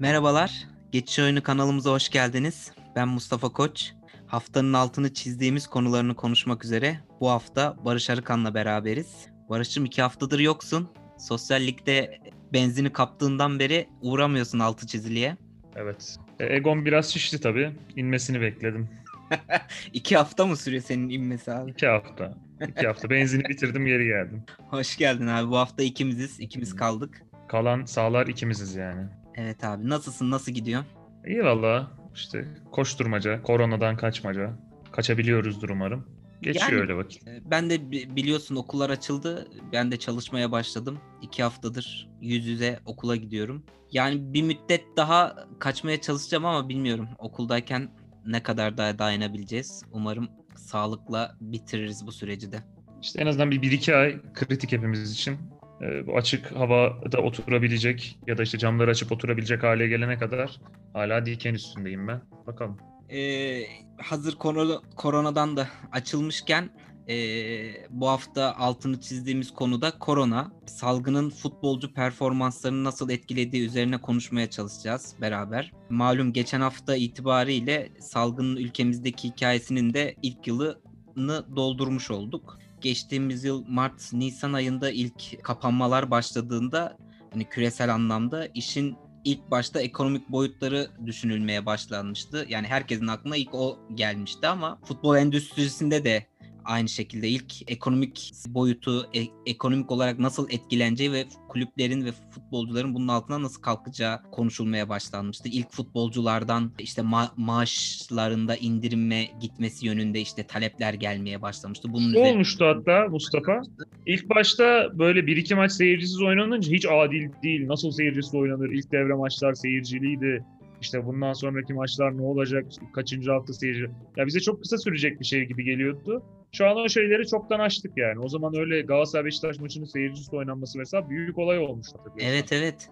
[0.00, 2.72] Merhabalar, Geçiş Oyunu kanalımıza hoş geldiniz.
[2.96, 3.92] Ben Mustafa Koç.
[4.26, 9.26] Haftanın altını çizdiğimiz konularını konuşmak üzere bu hafta Barış Arıkan'la beraberiz.
[9.50, 10.88] Barış'cığım iki haftadır yoksun.
[11.18, 12.18] Sosyallikte
[12.52, 15.36] benzini kaptığından beri uğramıyorsun altı çiziliye.
[15.76, 16.16] Evet.
[16.40, 17.72] E, Egon biraz şişti tabii.
[17.96, 18.88] İnmesini bekledim.
[19.92, 21.70] iki hafta mı sürüyor senin inmesi abi?
[21.70, 22.34] İki hafta.
[22.68, 23.10] İki hafta.
[23.10, 24.42] Benzini bitirdim geri geldim.
[24.70, 25.50] Hoş geldin abi.
[25.50, 26.40] Bu hafta ikimiziz.
[26.40, 27.22] ikimiz kaldık.
[27.48, 29.06] Kalan sağlar ikimiziz yani.
[29.38, 29.88] Evet abi.
[29.88, 30.30] Nasılsın?
[30.30, 30.84] Nasıl gidiyor?
[31.26, 31.90] İyi valla.
[32.14, 34.50] İşte koşturmaca, koronadan kaçmaca.
[34.92, 36.06] Kaçabiliyoruzdur umarım.
[36.42, 37.28] Geçiyor Yani- öyle vakit.
[37.28, 39.48] Ee, Ben de bi- biliyorsun okullar açıldı.
[39.72, 40.98] Ben de çalışmaya başladım.
[41.22, 43.64] İki haftadır yüz yüze okula gidiyorum.
[43.92, 47.08] Yani bir müddet daha kaçmaya çalışacağım ama bilmiyorum.
[47.18, 47.88] Okuldayken
[48.26, 49.82] ne kadar daha dayanabileceğiz.
[49.92, 52.58] Umarım sağlıkla bitiririz bu süreci de.
[53.02, 55.36] İşte en azından bir, bir iki ay kritik hepimiz için.
[55.82, 60.60] E, bu açık havada oturabilecek ya da işte camları açıp oturabilecek hale gelene kadar
[60.92, 62.20] hala diken üstündeyim ben.
[62.46, 62.76] Bakalım.
[63.10, 63.62] Ee,
[63.98, 66.70] hazır korona, koronadan da açılmışken
[67.08, 70.52] ee, bu hafta altını çizdiğimiz konuda korona.
[70.66, 75.72] Salgının futbolcu performanslarını nasıl etkilediği üzerine konuşmaya çalışacağız beraber.
[75.90, 82.58] Malum geçen hafta itibariyle salgının ülkemizdeki hikayesinin de ilk yılını doldurmuş olduk.
[82.80, 86.96] Geçtiğimiz yıl Mart-Nisan ayında ilk kapanmalar başladığında
[87.32, 92.46] hani küresel anlamda işin ilk başta ekonomik boyutları düşünülmeye başlanmıştı.
[92.48, 96.26] Yani herkesin aklına ilk o gelmişti ama futbol endüstrisinde de
[96.68, 103.08] aynı şekilde ilk ekonomik boyutu, e- ekonomik olarak nasıl etkileneceği ve kulüplerin ve futbolcuların bunun
[103.08, 105.48] altına nasıl kalkacağı konuşulmaya başlanmıştı.
[105.52, 111.92] İlk futbolculardan işte ma- maaşlarında indirime gitmesi yönünde işte talepler gelmeye başlamıştı.
[111.92, 113.62] Bunun Ne olmuştu hatta Mustafa?
[114.06, 117.68] İlk başta böyle bir iki maç seyircisiz oynanınca hiç adil değil.
[117.68, 118.70] Nasıl seyircisiz oynanır?
[118.70, 120.44] İlk devre maçlar seyirciliydi.
[120.80, 122.66] İşte bundan sonraki maçlar ne olacak?
[122.94, 123.90] Kaçıncı hafta seyirci?
[124.16, 126.22] Ya bize çok kısa sürecek bir şey gibi geliyordu.
[126.52, 128.18] Şu an o şeyleri çoktan açtık yani.
[128.20, 131.98] O zaman öyle Galatasaray Beşiktaş maçının seyircisiz oynanması mesela büyük olay olmuştu.
[131.98, 132.34] hatırlıyorsan.
[132.34, 132.90] Evet evet.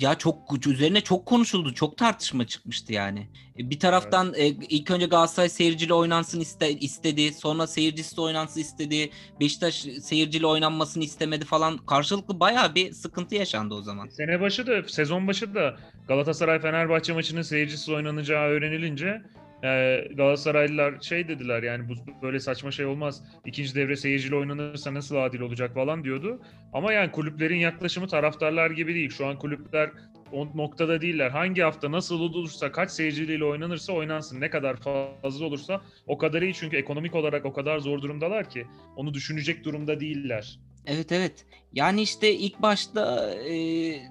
[0.00, 1.74] Ya çok üzerine çok konuşuldu.
[1.74, 3.28] Çok tartışma çıkmıştı yani.
[3.58, 7.32] E, Bir taraftan e, ilk önce Galatasaray seyircili oynansın iste, istedi.
[7.32, 9.10] Sonra seyircisiz oynansın istedi.
[9.40, 11.78] Beşiktaş seyircili oynanmasını istemedi falan.
[11.78, 14.08] Karşılıklı bayağı bir sıkıntı yaşandı o zaman.
[14.08, 15.76] Sene başı da, sezon başı da
[16.08, 19.22] Galatasaray Fenerbahçe maçının seyircisiz oynanacağı öğrenilince
[19.64, 19.68] e,
[20.14, 23.22] Galatasaraylılar şey dediler yani bu böyle saçma şey olmaz.
[23.44, 26.40] İkinci devre seyirciyle oynanırsa nasıl adil olacak falan diyordu.
[26.72, 29.10] Ama yani kulüplerin yaklaşımı taraftarlar gibi değil.
[29.10, 29.90] Şu an kulüpler
[30.32, 31.30] o noktada değiller.
[31.30, 34.40] Hangi hafta nasıl olursa kaç seyirciyle oynanırsa oynansın.
[34.40, 34.76] Ne kadar
[35.22, 36.54] fazla olursa o kadar iyi.
[36.54, 40.58] Çünkü ekonomik olarak o kadar zor durumdalar ki onu düşünecek durumda değiller.
[40.86, 41.46] Evet evet.
[41.72, 43.56] Yani işte ilk başta e,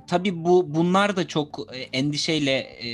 [0.07, 2.88] tabii bu bunlar da çok e, endişeyle e,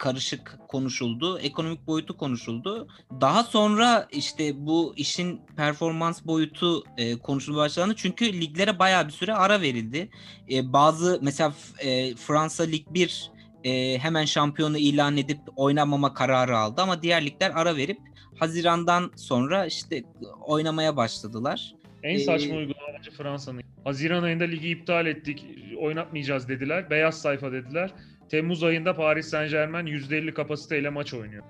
[0.00, 1.38] karışık konuşuldu.
[1.38, 2.88] Ekonomik boyutu konuşuldu.
[3.20, 7.94] Daha sonra işte bu işin performans boyutu e, konuşulmaya başlandı.
[7.96, 10.10] Çünkü liglere bayağı bir süre ara verildi.
[10.50, 13.30] E, bazı mesela e, Fransa Lig 1
[13.64, 17.98] e, hemen şampiyonu ilan edip oynamama kararı aldı ama diğer ligler ara verip
[18.38, 20.02] Haziran'dan sonra işte
[20.46, 21.74] oynamaya başladılar.
[22.02, 23.62] En Ee, saçma uygulama bence Fransa'nın.
[23.84, 25.46] Haziran ayında ligi iptal ettik,
[25.78, 26.90] oynatmayacağız dediler.
[26.90, 27.90] Beyaz sayfa dediler.
[28.30, 31.44] Temmuz ayında Paris Saint Germain %50 kapasiteyle maç oynuyor.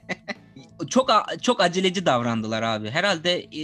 [0.90, 1.10] çok
[1.42, 2.90] çok aceleci davrandılar abi.
[2.90, 3.62] Herhalde e,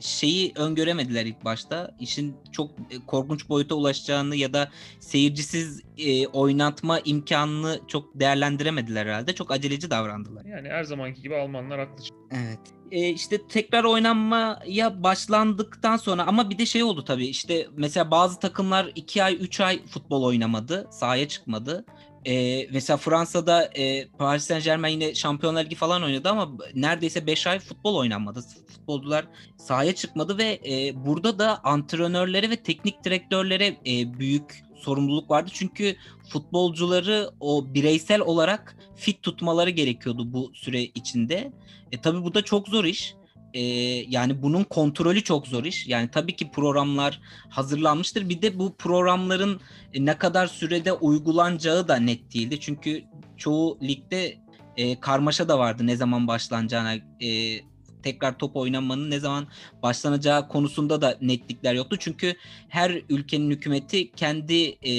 [0.00, 1.90] şeyi öngöremediler ilk başta.
[2.00, 9.34] İşin çok e, korkunç boyuta ulaşacağını ya da seyircisiz e, oynatma imkanını çok değerlendiremediler herhalde.
[9.34, 10.44] Çok aceleci davrandılar.
[10.44, 12.04] Yani her zamanki gibi Almanlar haklı.
[12.30, 12.60] Evet.
[12.90, 18.40] E, işte tekrar oynanmaya başlandıktan sonra ama bir de şey oldu tabii işte mesela bazı
[18.40, 20.88] takımlar 2 ay 3 ay futbol oynamadı.
[20.90, 21.84] Sahaya çıkmadı.
[22.26, 27.46] E, mesela Fransa'da e, Paris Saint Germain yine Şampiyonlar Ligi falan oynadı ama neredeyse 5
[27.46, 28.40] ay futbol oynanmadı.
[28.68, 29.26] Futbolcular
[29.56, 35.50] sahaya çıkmadı ve e, burada da antrenörlere ve teknik direktörlere e, büyük sorumluluk vardı.
[35.52, 35.96] Çünkü
[36.28, 41.52] futbolcuları o bireysel olarak fit tutmaları gerekiyordu bu süre içinde.
[41.92, 43.14] E tabii bu da çok zor iş.
[43.54, 43.60] E,
[44.08, 45.86] yani bunun kontrolü çok zor iş.
[45.86, 48.28] Yani tabii ki programlar hazırlanmıştır.
[48.28, 49.60] Bir de bu programların
[49.98, 52.60] ne kadar sürede uygulanacağı da net değildi.
[52.60, 53.02] Çünkü
[53.36, 54.38] çoğu ligde
[54.76, 56.94] e, karmaşa da vardı ne zaman başlanacağına.
[57.20, 57.60] E,
[58.02, 59.46] tekrar top oynanmanın ne zaman
[59.82, 61.96] başlanacağı konusunda da netlikler yoktu.
[62.00, 62.34] Çünkü
[62.68, 64.92] her ülkenin hükümeti kendi e,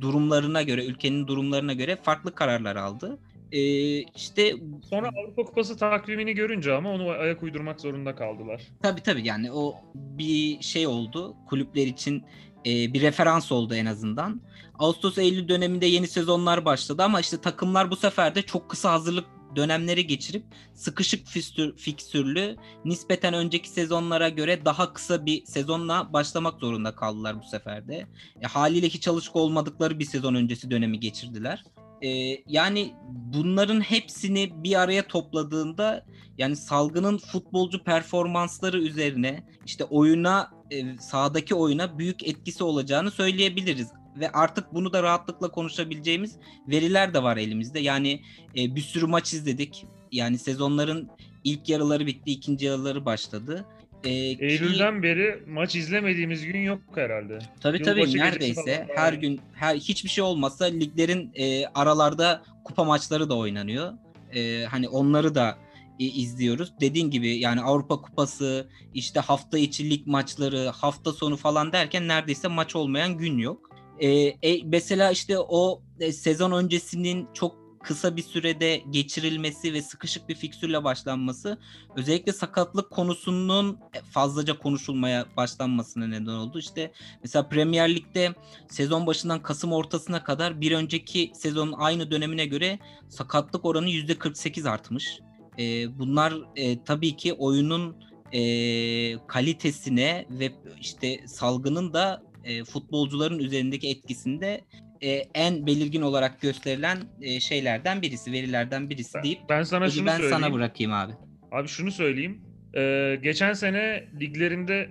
[0.00, 3.18] durumlarına göre, ülkenin durumlarına göre farklı kararlar aldı.
[3.52, 3.60] E,
[4.02, 4.54] işte
[4.90, 8.62] Sonra Avrupa Kupası takvimini görünce ama onu ayak uydurmak zorunda kaldılar.
[8.82, 11.36] Tabii tabii yani o bir şey oldu.
[11.48, 12.24] Kulüpler için
[12.66, 14.40] e, bir referans oldu en azından.
[14.78, 19.24] Ağustos-Eylül döneminde yeni sezonlar başladı ama işte takımlar bu sefer de çok kısa hazırlık
[19.56, 20.44] dönemleri geçirip
[20.74, 27.46] sıkışık fikstür, fiksürlü nispeten önceki sezonlara göre daha kısa bir sezonla başlamak zorunda kaldılar bu
[27.48, 28.06] sefer de.
[28.40, 31.64] E, haliyle hiç alışık olmadıkları bir sezon öncesi dönemi geçirdiler.
[32.02, 32.08] E,
[32.46, 36.04] yani bunların hepsini bir araya topladığında
[36.38, 44.30] yani salgının futbolcu performansları üzerine işte oyuna e, sahadaki oyuna büyük etkisi olacağını söyleyebiliriz ve
[44.32, 46.36] artık bunu da rahatlıkla konuşabileceğimiz
[46.68, 47.80] veriler de var elimizde.
[47.80, 48.22] Yani
[48.56, 49.86] e, bir sürü maç izledik.
[50.12, 51.08] Yani sezonların
[51.44, 53.64] ilk yarıları bitti, ikinci yarıları başladı.
[54.04, 57.38] E, Eylül'den ki, beri maç izlemediğimiz gün yok herhalde.
[57.60, 63.28] Tabii Yılbaşı tabii neredeyse her gün her hiçbir şey olmazsa liglerin e, aralarda kupa maçları
[63.28, 63.92] da oynanıyor.
[64.34, 65.58] E, hani onları da
[66.00, 66.72] e, izliyoruz.
[66.80, 72.48] Dediğin gibi yani Avrupa Kupası, işte hafta içi lig maçları, hafta sonu falan derken neredeyse
[72.48, 73.70] maç olmayan gün yok.
[73.98, 80.28] E, e, mesela işte o e, sezon öncesinin çok kısa bir sürede geçirilmesi ve sıkışık
[80.28, 81.58] bir fiksürle başlanması
[81.96, 83.78] özellikle sakatlık konusunun
[84.10, 86.58] fazlaca konuşulmaya başlanmasına neden oldu.
[86.58, 86.92] İşte
[87.22, 88.34] mesela Premier Lig'de
[88.68, 92.78] sezon başından Kasım ortasına kadar bir önceki sezonun aynı dönemine göre
[93.08, 95.20] sakatlık oranı %48 artmış.
[95.58, 97.96] E, bunlar e, tabii ki oyunun
[98.32, 104.64] e, kalitesine ve işte salgının da e, futbolcuların üzerindeki etkisinde
[105.02, 110.16] e, en belirgin olarak gösterilen e, şeylerden birisi, verilerden birisi deyip ben sana şunu ben
[110.16, 110.36] söyleyeyim.
[110.40, 111.12] sana bırakayım abi.
[111.52, 112.40] Abi şunu söyleyeyim.
[112.76, 114.90] Ee, geçen sene liglerinde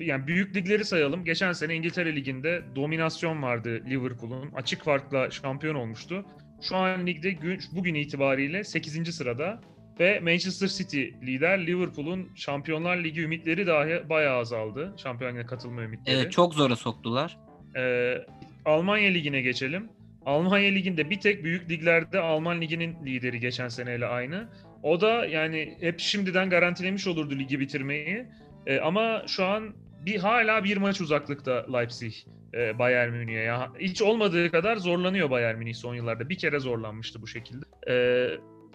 [0.00, 1.24] yani büyük ligleri sayalım.
[1.24, 4.52] Geçen sene İngiltere liginde dominasyon vardı Liverpool'un.
[4.52, 6.24] Açık farkla şampiyon olmuştu.
[6.62, 9.14] Şu an ligde gün, bugün itibariyle 8.
[9.14, 9.60] sırada
[10.00, 11.66] ve Manchester City lider.
[11.66, 14.94] Liverpool'un Şampiyonlar Ligi ümitleri dahi bayağı azaldı.
[14.96, 16.16] Şampiyonluğa katılma ümitleri.
[16.16, 17.38] Evet çok zora soktular.
[17.76, 18.14] Ee,
[18.64, 19.88] Almanya Ligi'ne geçelim.
[20.26, 24.48] Almanya Ligi'nde bir tek büyük liglerde Alman Ligi'nin lideri geçen seneyle aynı.
[24.82, 28.26] O da yani hep şimdiden garantilemiş olurdu ligi bitirmeyi.
[28.66, 29.74] Ee, ama şu an
[30.06, 32.12] bir hala bir maç uzaklıkta Leipzig
[32.54, 33.40] e, Bayern Münih'e.
[33.40, 36.28] Ya, hiç olmadığı kadar zorlanıyor Bayern Münih son yıllarda.
[36.28, 37.64] Bir kere zorlanmıştı bu şekilde.
[37.88, 38.28] Ee,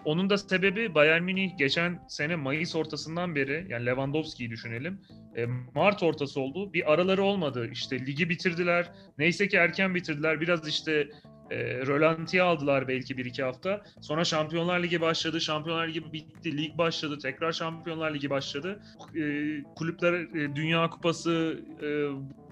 [0.06, 5.01] onun da sebebi Bayern Münih geçen sene Mayıs ortasından beri yani Lewandowski'yi düşünelim.
[5.38, 6.74] E, Mart ortası oldu.
[6.74, 7.69] Bir araları olmadı.
[7.72, 8.92] İşte ligi bitirdiler.
[9.18, 10.42] Neyse ki erken bitirdiler.
[10.42, 11.07] Biraz işte
[11.51, 11.57] e,
[11.88, 13.81] rölantiye aldılar belki bir iki hafta.
[14.01, 15.42] Sonra Şampiyonlar Ligi başladı.
[15.42, 16.57] Şampiyonlar Ligi bitti.
[16.57, 17.18] Lig başladı.
[17.22, 18.80] Tekrar Şampiyonlar Ligi başladı.
[19.16, 19.24] E,
[19.75, 21.88] kulüpler e, Dünya Kupası, e,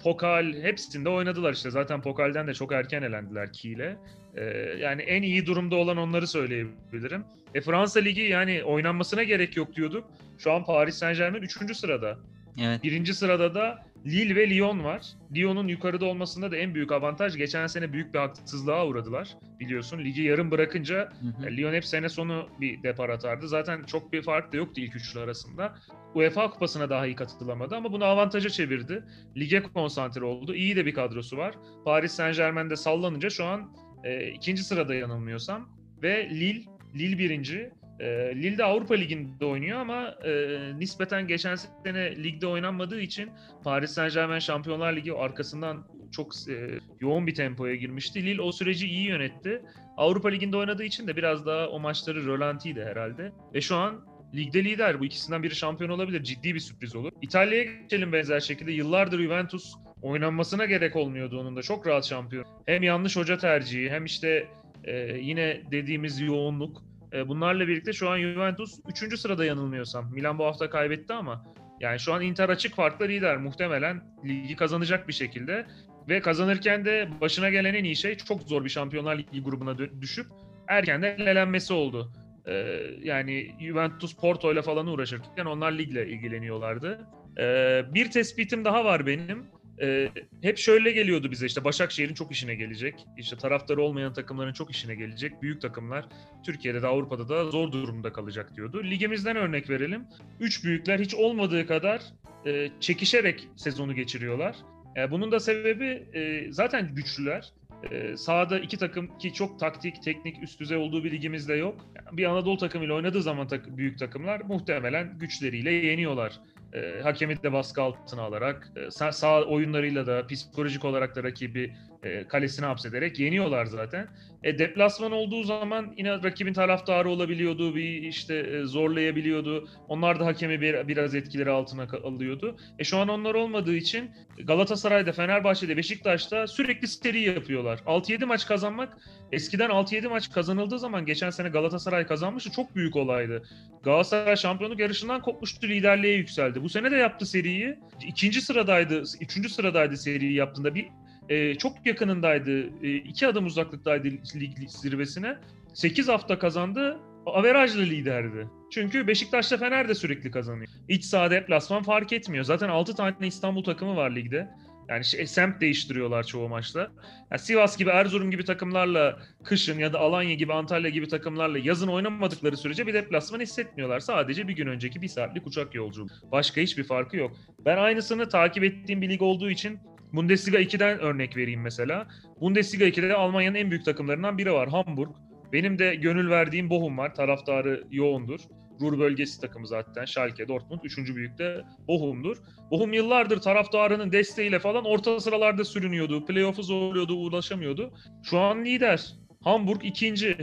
[0.02, 1.70] Pokal hepsinde oynadılar işte.
[1.70, 3.96] Zaten Pokal'den de çok erken elendiler Kiel'e.
[4.34, 4.44] E,
[4.78, 7.24] yani en iyi durumda olan onları söyleyebilirim.
[7.54, 10.04] E, Fransa Ligi yani oynanmasına gerek yok diyorduk.
[10.38, 11.76] Şu an Paris Saint Germain 3.
[11.76, 12.18] sırada.
[12.60, 12.82] Evet.
[12.82, 15.02] Birinci sırada da Lille ve Lyon var.
[15.34, 17.36] Lyon'un yukarıda olmasında da en büyük avantaj.
[17.36, 19.36] Geçen sene büyük bir haksızlığa uğradılar.
[19.60, 21.56] Biliyorsun ligi yarım bırakınca hı hı.
[21.56, 23.48] Lyon hep sene sonu bir depar atardı.
[23.48, 25.74] Zaten çok bir fark da yoktu ilk üçlü arasında.
[26.14, 29.04] UEFA kupasına daha iyi katılamadı ama bunu avantaja çevirdi.
[29.36, 30.54] Lige konsantre oldu.
[30.54, 31.54] İyi de bir kadrosu var.
[31.84, 33.72] Paris Saint Germain'de sallanınca şu an
[34.04, 35.68] e, ikinci sırada yanılmıyorsam.
[36.02, 36.64] Ve Lille,
[36.98, 37.70] Lille birinci.
[38.00, 40.32] E, Lille de Avrupa Ligi'nde oynuyor ama e,
[40.78, 43.30] nispeten geçen sene ligde oynanmadığı için
[43.64, 48.26] Paris Saint Germain Şampiyonlar Ligi arkasından çok e, yoğun bir tempoya girmişti.
[48.26, 49.62] Lille o süreci iyi yönetti.
[49.96, 53.32] Avrupa Ligi'nde oynadığı için de biraz daha o maçları rölantiydi herhalde.
[53.54, 55.00] Ve şu an ligde lider.
[55.00, 56.22] Bu ikisinden biri şampiyon olabilir.
[56.22, 57.12] Ciddi bir sürpriz olur.
[57.22, 58.72] İtalya'ya geçelim benzer şekilde.
[58.72, 61.62] Yıllardır Juventus oynanmasına gerek olmuyordu onun da.
[61.62, 62.44] Çok rahat şampiyon.
[62.66, 64.48] Hem yanlış hoca tercihi hem işte
[64.84, 66.87] e, yine dediğimiz yoğunluk.
[67.12, 69.18] E, bunlarla birlikte şu an Juventus 3.
[69.20, 70.12] sırada yanılmıyorsam.
[70.12, 71.44] Milan bu hafta kaybetti ama
[71.80, 73.36] yani şu an Inter açık farkla lider.
[73.36, 75.66] Muhtemelen ligi kazanacak bir şekilde.
[76.08, 80.26] Ve kazanırken de başına gelen en iyi şey çok zor bir Şampiyonlar Ligi grubuna düşüp
[80.68, 82.12] erkenden elenmesi oldu.
[82.46, 87.06] Ee, yani Juventus Porto ile falan uğraşırken onlar ligle ilgileniyorlardı.
[87.38, 89.46] Ee, bir tespitim daha var benim
[89.82, 90.08] e,
[90.42, 92.94] hep şöyle geliyordu bize işte Başakşehir'in çok işine gelecek.
[93.16, 95.42] İşte taraftarı olmayan takımların çok işine gelecek.
[95.42, 96.04] Büyük takımlar
[96.44, 98.84] Türkiye'de de Avrupa'da da zor durumda kalacak diyordu.
[98.84, 100.04] Ligimizden örnek verelim.
[100.40, 102.02] Üç büyükler hiç olmadığı kadar
[102.46, 104.56] e, çekişerek sezonu geçiriyorlar.
[104.96, 107.52] E, bunun da sebebi e, zaten güçlüler.
[107.90, 111.86] E, sahada iki takım ki çok taktik, teknik, üst düzey olduğu bir ligimizde yok.
[111.96, 116.40] Yani bir Anadolu takımıyla oynadığı zaman tak, büyük takımlar muhtemelen güçleriyle yeniyorlar
[116.72, 122.28] e, hakemi de baskı altına alarak e, sağ, oyunlarıyla da psikolojik olarak da rakibi e,
[122.28, 124.08] kalesine hapsederek yeniyorlar zaten.
[124.42, 129.68] E, deplasman olduğu zaman yine rakibin taraftarı olabiliyordu, bir işte e, zorlayabiliyordu.
[129.88, 132.56] Onlar da hakemi bir, biraz etkileri altına alıyordu.
[132.78, 134.10] E şu an onlar olmadığı için
[134.44, 137.78] Galatasaray'da, Fenerbahçe'de, Beşiktaş'ta sürekli seri yapıyorlar.
[137.78, 138.98] 6-7 maç kazanmak
[139.32, 142.50] eskiden 6-7 maç kazanıldığı zaman geçen sene Galatasaray kazanmıştı.
[142.50, 143.42] Çok büyük olaydı.
[143.82, 146.62] Galatasaray şampiyonluk yarışından kopmuştu, liderliğe yükseldi.
[146.62, 147.78] Bu sene de yaptı seriyi.
[148.06, 150.74] İkinci sıradaydı, üçüncü sıradaydı seriyi yaptığında.
[150.74, 150.88] Bir
[151.28, 152.60] e, çok yakınındaydı.
[152.82, 155.36] E, iki adım uzaklıktaydı lig zirvesine.
[155.74, 156.98] 8 hafta kazandı.
[157.26, 158.48] Averajlı liderdi.
[158.70, 160.68] Çünkü Beşiktaş'ta Fener de sürekli kazanıyor.
[160.88, 162.44] İç saha deplasman fark etmiyor.
[162.44, 164.48] Zaten 6 tane İstanbul takımı var ligde.
[164.88, 166.90] Yani şey, semt değiştiriyorlar çoğu maçta.
[167.30, 171.88] Yani Sivas gibi, Erzurum gibi takımlarla kışın ya da Alanya gibi, Antalya gibi takımlarla yazın
[171.88, 174.00] oynamadıkları sürece bir deplasman hissetmiyorlar.
[174.00, 176.08] Sadece bir gün önceki bir saatlik uçak yolculuğu.
[176.32, 177.36] Başka hiçbir farkı yok.
[177.64, 179.78] Ben aynısını takip ettiğim bir lig olduğu için
[180.12, 182.08] Bundesliga 2'den örnek vereyim mesela.
[182.40, 185.10] Bundesliga 2'de Almanya'nın en büyük takımlarından biri var Hamburg.
[185.52, 187.14] Benim de gönül verdiğim Bochum var.
[187.14, 188.40] Taraftarı yoğundur.
[188.80, 190.04] Ruhr bölgesi takımı zaten.
[190.04, 190.80] Schalke, Dortmund.
[190.84, 192.36] Üçüncü büyük de Bochum'dur.
[192.70, 196.26] Bochum yıllardır taraftarının desteğiyle falan orta sıralarda sürünüyordu.
[196.26, 197.94] Playoff'u zorluyordu, ulaşamıyordu.
[198.22, 199.12] Şu an lider.
[199.44, 200.36] Hamburg ikinci.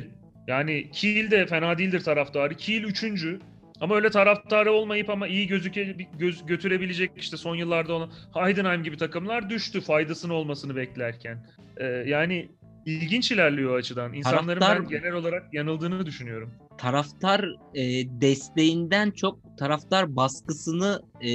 [0.48, 2.56] Yani Kiel de fena değildir taraftarı.
[2.56, 3.40] Kiel üçüncü.
[3.82, 8.98] Ama öyle taraftarı olmayıp ama iyi gözüke göz, götürebilecek işte son yıllarda ona Heidenheim gibi
[8.98, 11.48] takımlar düştü faydasını olmasını beklerken.
[11.78, 12.50] Ee, yani
[12.86, 14.14] ilginç ilerliyor o açıdan.
[14.14, 16.52] İnsanların taraftar, ben genel olarak yanıldığını düşünüyorum.
[16.78, 17.82] Taraftar e,
[18.22, 21.30] desteğinden çok taraftar baskısını e,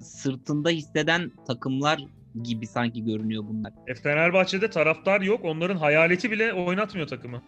[0.00, 2.00] sırtında hisseden takımlar
[2.42, 3.72] gibi sanki görünüyor bunlar.
[3.86, 5.44] E Fenerbahçe'de taraftar yok.
[5.44, 7.42] Onların hayaleti bile oynatmıyor takımı.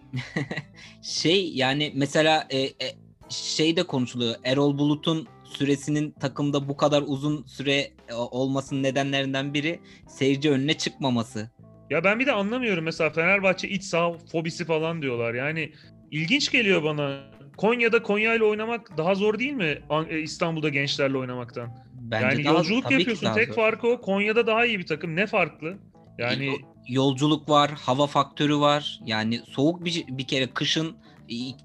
[1.02, 4.34] şey yani mesela e, e, şey de konuşuluyor.
[4.44, 11.50] Erol Bulut'un süresinin takımda bu kadar uzun süre e, olmasının nedenlerinden biri seyirci önüne çıkmaması.
[11.90, 15.34] Ya ben bir de anlamıyorum mesela Fenerbahçe iç saha fobisi falan diyorlar.
[15.34, 15.72] Yani
[16.10, 17.20] ilginç geliyor bana.
[17.56, 19.78] Konya'da Konya ile oynamak daha zor değil mi
[20.10, 21.70] e, İstanbul'da gençlerle oynamaktan?
[21.94, 23.34] Bence yani daha, yolculuk yapıyorsun.
[23.34, 23.54] Tek zor.
[23.54, 24.00] farkı o.
[24.00, 25.16] Konya'da daha iyi bir takım.
[25.16, 25.78] Ne farklı?
[26.18, 29.00] Yani yolculuk var, hava faktörü var.
[29.06, 30.96] Yani soğuk bir bir kere kışın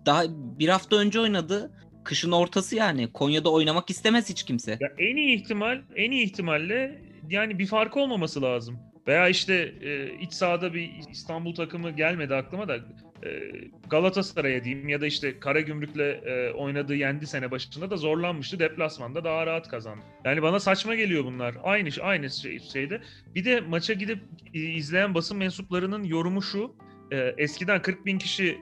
[0.05, 1.71] daha bir hafta önce oynadı.
[2.03, 3.11] Kışın ortası yani.
[3.13, 4.77] Konya'da oynamak istemez hiç kimse.
[4.79, 8.79] Ya en iyi ihtimal, en iyi ihtimalle yani bir farkı olmaması lazım.
[9.07, 13.29] Veya işte e, iç sahada bir İstanbul takımı gelmedi aklıma da e,
[13.89, 18.59] Galatasaray'a diyeyim ya da işte Karagümrük'le e, oynadığı yendi sene başında da zorlanmıştı.
[18.59, 20.03] Deplasmanda daha rahat kazandı.
[20.25, 21.55] Yani bana saçma geliyor bunlar.
[21.63, 23.01] Aynı aynı şey, şeyde.
[23.35, 24.19] Bir de maça gidip
[24.53, 26.75] e, izleyen basın mensuplarının yorumu şu.
[27.11, 28.57] E, eskiden 40 bin kişi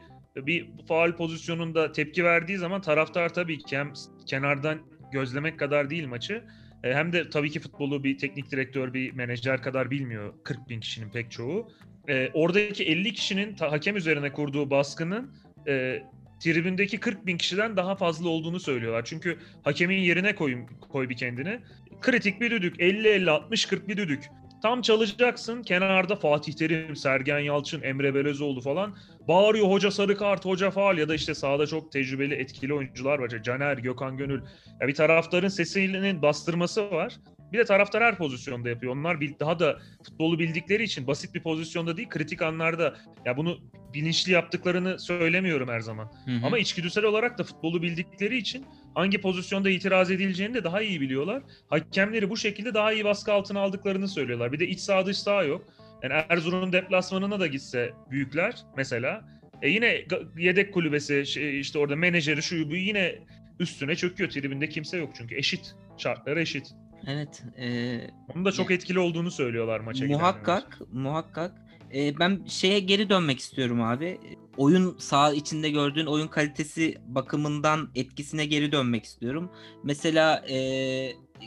[0.46, 3.94] bir faal pozisyonunda tepki verdiği zaman taraftar tabii ki hem
[4.26, 4.80] kenardan
[5.12, 6.44] gözlemek kadar değil maçı
[6.84, 10.80] e, hem de tabii ki futbolu bir teknik direktör, bir menajer kadar bilmiyor 40 bin
[10.80, 11.72] kişinin pek çoğu.
[12.10, 15.32] E, oradaki 50 kişinin hakem üzerine kurduğu baskının
[15.68, 16.04] e,
[16.40, 19.06] tribündeki 40 bin kişiden daha fazla olduğunu söylüyorlar.
[19.06, 21.60] Çünkü hakemin yerine koy, koy bir kendini.
[22.02, 24.24] Kritik bir düdük, 50-50-60-40 bir düdük.
[24.62, 25.64] Tam çalacaksın.
[25.64, 28.96] Kenarda Fatih Terim, Sergen Yalçın, Emre Belözoğlu falan
[29.28, 33.44] bağırıyor hoca sarı kart, hoca faal ya da işte sahada çok tecrübeli, etkili oyuncular var.
[33.44, 34.42] Caner, Gökhan Gönül.
[34.82, 37.18] Ya bir taraftarın sesinin bastırması var.
[37.54, 38.94] Bir de taraftar her pozisyonda yapıyor.
[38.94, 43.58] Onlar daha da futbolu bildikleri için basit bir pozisyonda değil, kritik anlarda ya bunu
[43.94, 46.12] bilinçli yaptıklarını söylemiyorum her zaman.
[46.26, 46.46] Hı hı.
[46.46, 51.44] Ama içgüdüsel olarak da futbolu bildikleri için hangi pozisyonda itiraz edileceğini de daha iyi biliyorlar.
[51.70, 54.52] Hakemleri bu şekilde daha iyi baskı altına aldıklarını söylüyorlar.
[54.52, 55.66] Bir de iç sağ dış sağ yok.
[56.04, 59.26] Yani Erzurum'un deplasmanına da gitse büyükler mesela
[59.62, 60.06] e yine
[60.38, 61.20] yedek kulübesi
[61.60, 63.16] işte orada menajeri şu bu yine
[63.60, 64.30] üstüne çöküyor.
[64.30, 65.76] Tribünde kimse yok çünkü eşit.
[65.98, 66.68] Şartları eşit.
[67.08, 67.44] Evet.
[67.58, 68.00] E,
[68.36, 71.04] Onun da çok etkili olduğunu söylüyorlar maça Muhakkak, gidenler.
[71.04, 71.52] muhakkak.
[71.96, 74.20] E, ben şeye geri dönmek istiyorum abi.
[74.58, 79.52] Oyun sağ içinde gördüğün oyun kalitesi bakımından etkisine geri dönmek istiyorum.
[79.84, 80.58] Mesela e,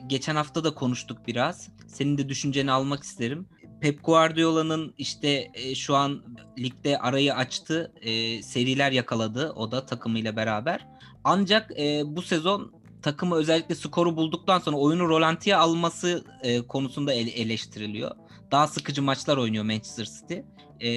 [0.06, 1.68] geçen hafta da konuştuk biraz.
[1.86, 3.46] Senin de düşünceni almak isterim.
[3.80, 6.22] Pep Guardiola'nın işte e, şu an
[6.58, 10.86] ligde arayı açtı, e, seriler yakaladı o da takımıyla beraber.
[11.24, 17.30] Ancak e, bu sezon takımı özellikle skoru bulduktan sonra oyunu rolantiye alması e, konusunda ele-
[17.30, 18.10] eleştiriliyor.
[18.52, 20.34] Daha sıkıcı maçlar oynuyor Manchester City.
[20.86, 20.90] E,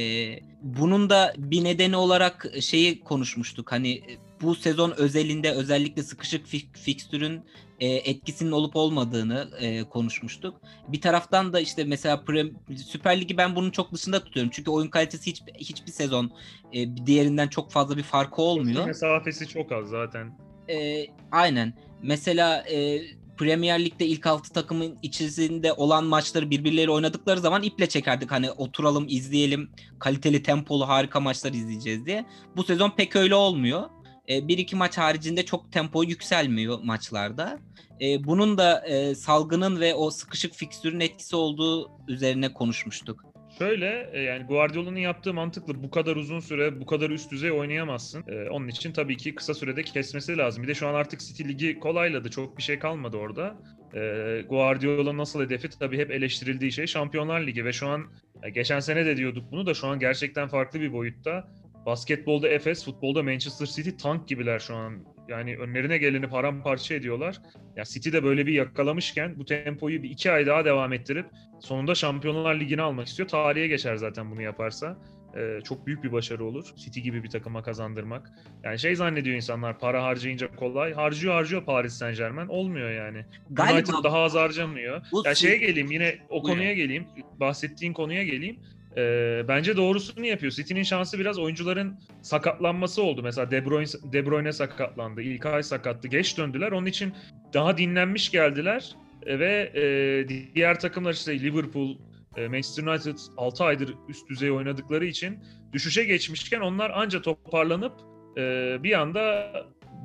[0.61, 3.71] bunun da bir nedeni olarak şeyi konuşmuştuk.
[3.71, 4.03] Hani
[4.41, 7.41] bu sezon özelinde özellikle sıkışık fik- fikstürün
[7.79, 10.61] e, etkisinin olup olmadığını e, konuşmuştuk.
[10.87, 12.51] Bir taraftan da işte mesela Prem,
[12.85, 14.51] Süper Ligi ben bunun çok dışında tutuyorum.
[14.55, 16.31] Çünkü oyun kalitesi hiç, hiçbir sezon
[16.73, 18.85] e, diğerinden çok fazla bir farkı olmuyor.
[18.85, 20.37] Mesafesi çok az zaten.
[20.69, 21.73] E, aynen.
[22.03, 23.01] Mesela e,
[23.37, 28.31] Premier Lig'de ilk altı takımın içerisinde olan maçları birbirleriyle oynadıkları zaman iple çekerdik.
[28.31, 32.25] Hani oturalım izleyelim kaliteli tempolu harika maçlar izleyeceğiz diye.
[32.55, 33.89] Bu sezon pek öyle olmuyor.
[34.29, 37.59] E, bir iki maç haricinde çok tempo yükselmiyor maçlarda.
[38.01, 43.32] E, bunun da e, salgının ve o sıkışık fikstürün etkisi olduğu üzerine konuşmuştuk.
[43.57, 45.83] Şöyle e, yani Guardiola'nın yaptığı mantıklı.
[45.83, 48.23] Bu kadar uzun süre, bu kadar üst düzey oynayamazsın.
[48.27, 50.63] Ee, onun için tabii ki kısa sürede kesmesi lazım.
[50.63, 52.29] Bir de şu an artık City Ligi kolayladı.
[52.29, 53.55] Çok bir şey kalmadı orada.
[53.95, 58.05] Ee, Guardiola nasıl hedefi tabii hep eleştirildiği şey Şampiyonlar Ligi ve şu an
[58.53, 61.47] geçen sene de diyorduk bunu da şu an gerçekten farklı bir boyutta.
[61.85, 65.05] Basketbolda Efes, futbolda Manchester City tank gibiler şu an.
[65.27, 67.41] Yani önlerine geleni paramparça ediyorlar.
[67.75, 71.25] Ya City de böyle bir yakalamışken bu tempoyu bir iki ay daha devam ettirip
[71.59, 73.29] sonunda Şampiyonlar Ligi'ni almak istiyor.
[73.29, 74.97] Tarihe geçer zaten bunu yaparsa.
[75.37, 76.65] Ee, çok büyük bir başarı olur.
[76.75, 78.29] City gibi bir takıma kazandırmak.
[78.63, 80.93] Yani şey zannediyor insanlar para harcayınca kolay.
[80.93, 82.47] Harcıyor harcıyor Paris Saint Germain.
[82.47, 83.25] Olmuyor yani.
[83.49, 84.95] Galiba United daha az harcamıyor.
[84.95, 87.05] Ya yani şeye geleyim yine o konuya geleyim.
[87.39, 88.59] Bahsettiğin konuya geleyim.
[88.97, 90.51] E, bence doğrusunu yapıyor.
[90.51, 93.21] City'nin şansı biraz oyuncuların sakatlanması oldu.
[93.23, 95.21] Mesela De Bruyne, De Bruyne sakatlandı.
[95.21, 96.07] İlkay sakattı.
[96.07, 96.71] Geç döndüler.
[96.71, 97.13] Onun için
[97.53, 98.95] daha dinlenmiş geldiler.
[99.25, 101.97] E, ve e, diğer takımlar işte Liverpool,
[102.37, 105.39] e, Manchester United 6 aydır üst düzey oynadıkları için
[105.73, 107.93] düşüşe geçmişken onlar anca toparlanıp
[108.37, 109.51] e, bir anda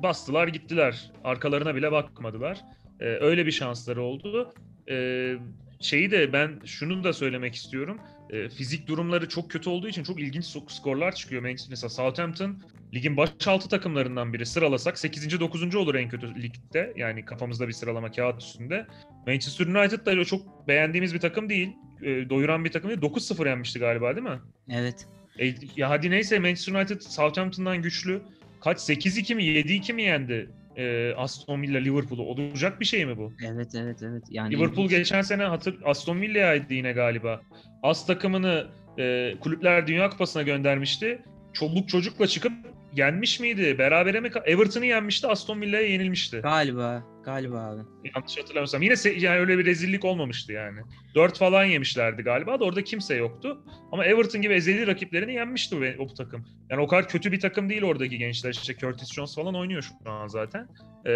[0.03, 1.11] bastılar gittiler.
[1.23, 2.61] Arkalarına bile bakmadılar.
[2.99, 4.53] E, öyle bir şansları oldu.
[4.89, 5.35] E,
[5.79, 10.19] şeyi de ben şunu da söylemek istiyorum e, fizik durumları çok kötü olduğu için çok
[10.19, 11.41] ilginç skorlar çıkıyor.
[11.41, 15.39] Mesela Southampton ligin baş altı takımlarından biri sıralasak 8.
[15.39, 15.75] 9.
[15.75, 16.93] olur en kötü ligde.
[16.95, 18.87] Yani kafamızda bir sıralama kağıt üstünde.
[19.27, 21.69] Manchester United da çok beğendiğimiz bir takım değil.
[22.01, 23.01] E, doyuran bir takım değil.
[23.01, 24.39] 9-0 yenmişti galiba değil mi?
[24.69, 25.07] Evet.
[25.39, 28.21] E, ya hadi neyse Manchester United Southampton'dan güçlü.
[28.61, 33.33] Kaç 8-2 mi 7-2 mi yendi e, Aston Villa Liverpool'u olacak bir şey mi bu?
[33.45, 34.23] Evet evet evet.
[34.29, 34.99] Yani Liverpool ilginç.
[34.99, 37.41] geçen sene hatır Aston Villa'ydı yine galiba.
[37.83, 38.67] As takımını
[38.99, 41.21] e, Kulüpler Dünya Kupası'na göndermişti.
[41.53, 42.53] Çoluk çocukla çıkıp
[42.95, 43.75] yenmiş miydi?
[43.77, 44.29] Berabere mi?
[44.45, 46.39] Everton'ı yenmişti, Aston Villa'ya yenilmişti.
[46.43, 47.81] Galiba, galiba abi.
[48.15, 48.81] Yanlış hatırlamıyorsam.
[48.81, 50.79] Yine yani öyle bir rezillik olmamıştı yani.
[51.15, 53.63] 4 falan yemişlerdi galiba da orada kimse yoktu.
[53.91, 56.45] Ama Everton gibi ezeli rakiplerini yenmişti o, o takım.
[56.69, 58.51] Yani o kadar kötü bir takım değil oradaki gençler.
[58.51, 60.67] İşte Curtis Jones falan oynuyor şu an zaten.
[61.05, 61.11] Ee,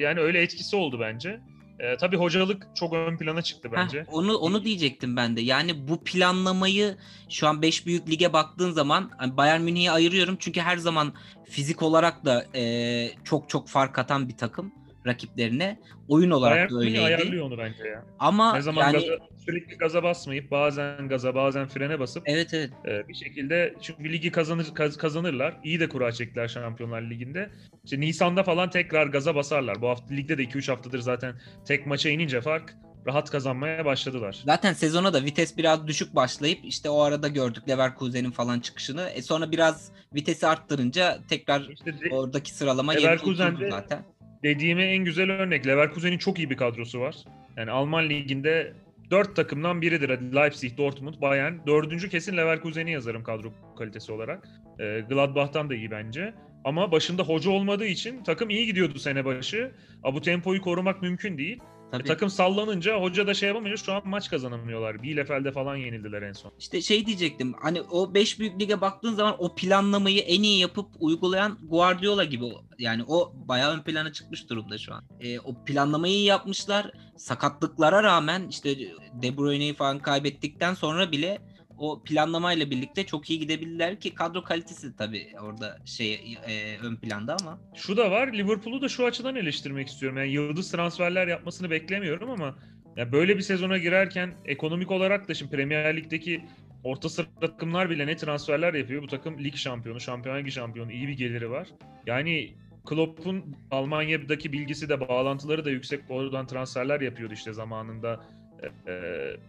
[0.00, 1.40] yani öyle etkisi oldu bence.
[1.78, 4.00] E, tabii hocalık çok ön plana çıktı bence.
[4.00, 5.40] Heh, onu onu diyecektim ben de.
[5.40, 6.96] Yani bu planlamayı
[7.28, 11.12] şu an 5 büyük lige baktığın zaman hani Bayern Münih'i ayırıyorum çünkü her zaman
[11.44, 14.72] fizik olarak da e, çok çok fark atan bir takım
[15.08, 15.78] rakiplerine.
[16.08, 17.00] Oyun olarak Bayern da öyleydi.
[17.00, 18.04] ayarlıyor onu bence ya.
[18.18, 19.12] Ama ne zaman yani gaza,
[19.46, 22.70] sürekli gaza basmayıp bazen gaza bazen frene basıp Evet evet.
[22.86, 25.56] E, bir şekilde çünkü ligi kazanır kaz, kazanırlar.
[25.64, 27.50] İyi de kura çektiler Şampiyonlar Ligi'nde.
[27.84, 29.82] İşte Nisan'da falan tekrar gaza basarlar.
[29.82, 32.74] Bu hafta ligde de 2-3 haftadır zaten tek maça inince fark
[33.06, 34.42] rahat kazanmaya başladılar.
[34.46, 39.08] Zaten sezona da vites biraz düşük başlayıp işte o arada gördük Leverkusen'in falan çıkışını.
[39.14, 44.04] E sonra biraz vitesi arttırınca tekrar işte de, oradaki sıralama Leverkusen'de zaten
[44.42, 45.66] dediğime en güzel örnek.
[45.66, 47.16] Leverkusen'in çok iyi bir kadrosu var.
[47.56, 48.72] Yani Alman liginde
[49.10, 50.08] dört takımdan biridir.
[50.08, 51.54] Leipzig, Dortmund, Bayern.
[51.66, 54.48] Dördüncü kesin Leverkusen'i yazarım kadro kalitesi olarak.
[54.80, 56.34] Ee, Gladbach'tan da iyi bence.
[56.64, 59.72] Ama başında hoca olmadığı için takım iyi gidiyordu sene başı.
[60.02, 61.58] Ama bu tempoyu korumak mümkün değil.
[61.92, 62.02] Tabii.
[62.02, 65.02] E, takım sallanınca hoca da şey yapamayınca şu an maç kazanamıyorlar.
[65.02, 66.52] Bielefeld'de falan yenildiler en son.
[66.58, 67.54] İşte şey diyecektim.
[67.60, 72.44] Hani o 5 büyük lige baktığın zaman o planlamayı en iyi yapıp uygulayan Guardiola gibi.
[72.78, 75.04] Yani o bayağı ön plana çıkmış durumda şu an.
[75.20, 76.92] E, o planlamayı yapmışlar.
[77.16, 78.78] Sakatlıklara rağmen işte
[79.22, 81.38] De Bruyne'yi falan kaybettikten sonra bile
[81.78, 87.36] o planlamayla birlikte çok iyi gidebilirler ki kadro kalitesi tabii orada şey e, ön planda
[87.40, 87.58] ama.
[87.74, 90.18] Şu da var Liverpool'u da şu açıdan eleştirmek istiyorum.
[90.18, 92.58] Yani yıldız transferler yapmasını beklemiyorum ama
[92.96, 96.44] ya böyle bir sezona girerken ekonomik olarak da şimdi Premier Lig'deki
[96.84, 99.02] orta sıra takımlar bile ne transferler yapıyor.
[99.02, 101.68] Bu takım lig şampiyonu, şampiyon ligi şampiyonu iyi bir geliri var.
[102.06, 102.54] Yani
[102.86, 106.00] Klopp'un Almanya'daki bilgisi de bağlantıları da yüksek.
[106.08, 108.20] Oradan transferler yapıyordu işte zamanında.
[108.62, 108.92] E,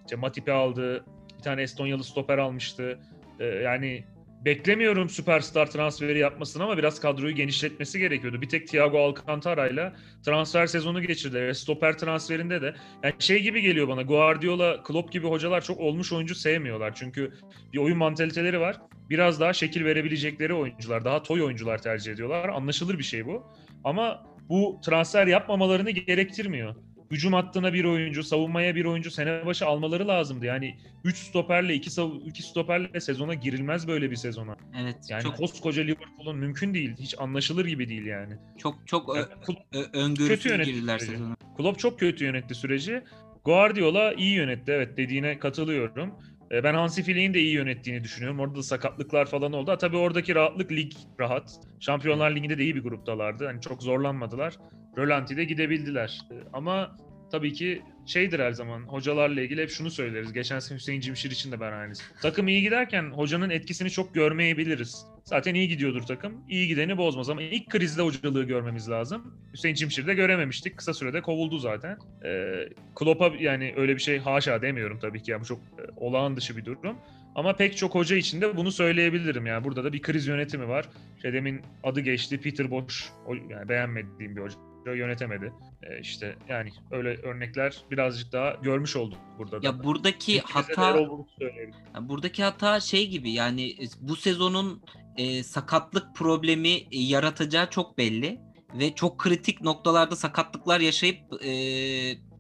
[0.05, 1.05] işte Matip'i aldı,
[1.39, 2.99] bir tane Estonyalı stoper almıştı.
[3.39, 4.04] Ee, yani
[4.45, 8.41] beklemiyorum süperstar transferi yapmasını ama biraz kadroyu genişletmesi gerekiyordu.
[8.41, 9.93] Bir tek Thiago Alcantara ile
[10.25, 11.56] transfer sezonu geçirdi.
[11.56, 14.02] Stoper transferinde de yani şey gibi geliyor bana.
[14.02, 16.95] Guardiola, Klopp gibi hocalar çok olmuş oyuncu sevmiyorlar.
[16.95, 17.34] Çünkü
[17.73, 18.78] bir oyun mantaliteleri var.
[19.10, 22.49] Biraz daha şekil verebilecekleri oyuncular, daha toy oyuncular tercih ediyorlar.
[22.49, 23.43] Anlaşılır bir şey bu.
[23.84, 26.75] Ama bu transfer yapmamalarını gerektirmiyor.
[27.12, 30.45] Hücum hattına bir oyuncu, savunmaya bir oyuncu sene başı almaları lazımdı.
[30.45, 34.56] Yani 3 stoperle 2 2 stoperle sezona girilmez böyle bir sezona.
[34.82, 34.95] Evet.
[35.10, 36.95] Yani çok koskoca Liverpool'un mümkün değil.
[37.00, 38.34] Hiç anlaşılır gibi değil yani.
[38.58, 39.28] çok çok Yani
[39.74, 41.36] ö- öngörüsüz girdiler sezona.
[41.58, 43.02] Klopp çok kötü yönetti süreci.
[43.45, 44.72] Guardiola iyi yönetti.
[44.72, 46.13] Evet dediğine katılıyorum.
[46.52, 48.39] E, Ben Hansi Flick'in de iyi yönettiğini düşünüyorum.
[48.39, 49.78] Orada da sakatlıklar falan oldu.
[49.80, 51.60] Tabii oradaki rahatlık lig rahat.
[51.80, 53.45] Şampiyonlar Ligi'nde de iyi bir gruptalardı.
[53.45, 54.54] Hani çok zorlanmadılar.
[54.99, 56.21] Rölanti'de gidebildiler.
[56.31, 56.97] E, Ama
[57.31, 60.33] tabii ki şeydir her zaman hocalarla ilgili hep şunu söyleriz.
[60.33, 62.03] Geçen sene Hüseyin Cimşir için de ben aynısı.
[62.21, 65.05] Takım iyi giderken hocanın etkisini çok görmeyebiliriz.
[65.23, 66.33] Zaten iyi gidiyordur takım.
[66.49, 69.33] İyi gideni bozmaz ama ilk krizde hocalığı görmemiz lazım.
[69.53, 70.77] Hüseyin Cimşir'i de görememiştik.
[70.77, 71.97] Kısa sürede kovuldu zaten.
[72.25, 75.31] Ee, Klopp'a yani öyle bir şey haşa demiyorum tabii ki.
[75.31, 76.97] Yani bu çok e, olağan dışı bir durum.
[77.35, 79.45] Ama pek çok hoca için de bunu söyleyebilirim.
[79.45, 80.85] Yani burada da bir kriz yönetimi var.
[81.15, 82.95] İşte demin adı geçti Peter Bosch.
[83.27, 84.55] O, yani beğenmediğim bir hoca
[84.95, 85.54] yönetemedi.
[85.84, 89.67] Ee, işte yani öyle örnekler birazcık daha görmüş olduk burada da.
[89.67, 91.86] Ya buradaki de hata Erol Bulut söyleyebilirim.
[91.95, 94.84] Ya buradaki hata şey gibi yani e, bu sezonun
[95.17, 98.39] e, sakatlık problemi e, yaratacağı çok belli
[98.73, 101.52] ve çok kritik noktalarda sakatlıklar yaşayıp e,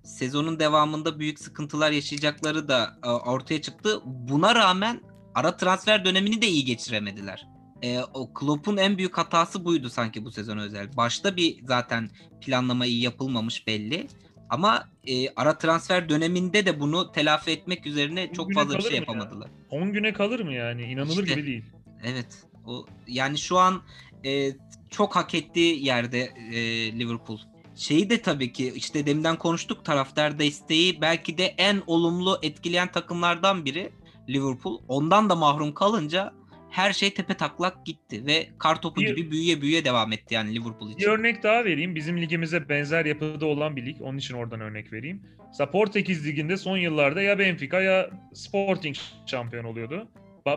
[0.03, 4.01] sezonun devamında büyük sıkıntılar yaşayacakları da e, ortaya çıktı.
[4.05, 5.01] Buna rağmen
[5.35, 7.58] ara transfer dönemini de iyi geçiremediler.
[7.83, 10.97] E, o Klopp'un en büyük hatası buydu sanki bu sezon özel.
[10.97, 12.09] Başta bir zaten
[12.41, 14.07] planlama iyi yapılmamış belli.
[14.49, 18.95] Ama e, ara transfer döneminde de bunu telafi etmek üzerine çok fazla bir şey mı
[18.95, 18.99] ya?
[18.99, 19.49] yapamadılar.
[19.69, 20.81] 10 güne kalır mı yani?
[20.83, 21.35] İnanılır İşte.
[21.35, 21.63] gibi değil.
[22.03, 22.43] Evet.
[22.65, 23.81] O yani şu an
[24.25, 24.51] e,
[24.89, 26.19] çok hak ettiği yerde
[26.53, 26.59] e,
[26.99, 27.39] Liverpool.
[27.75, 33.65] Şeyi de tabii ki işte deminden konuştuk taraftar desteği belki de en olumlu etkileyen takımlardan
[33.65, 33.91] biri
[34.29, 34.81] Liverpool.
[34.87, 36.33] Ondan da mahrum kalınca
[36.79, 40.89] her şey tepe taklak gitti ve kartopu Bir- gibi büyüye büyüye devam etti yani Liverpool
[40.89, 41.09] Bir için.
[41.09, 41.95] örnek daha vereyim.
[41.95, 44.01] Bizim ligimize benzer yapıda olan bir lig.
[44.01, 45.21] Onun için oradan örnek vereyim.
[45.47, 50.07] Mesela Portekiz Ligi'nde son yıllarda ya Benfica ya Sporting şampiyon oluyordu.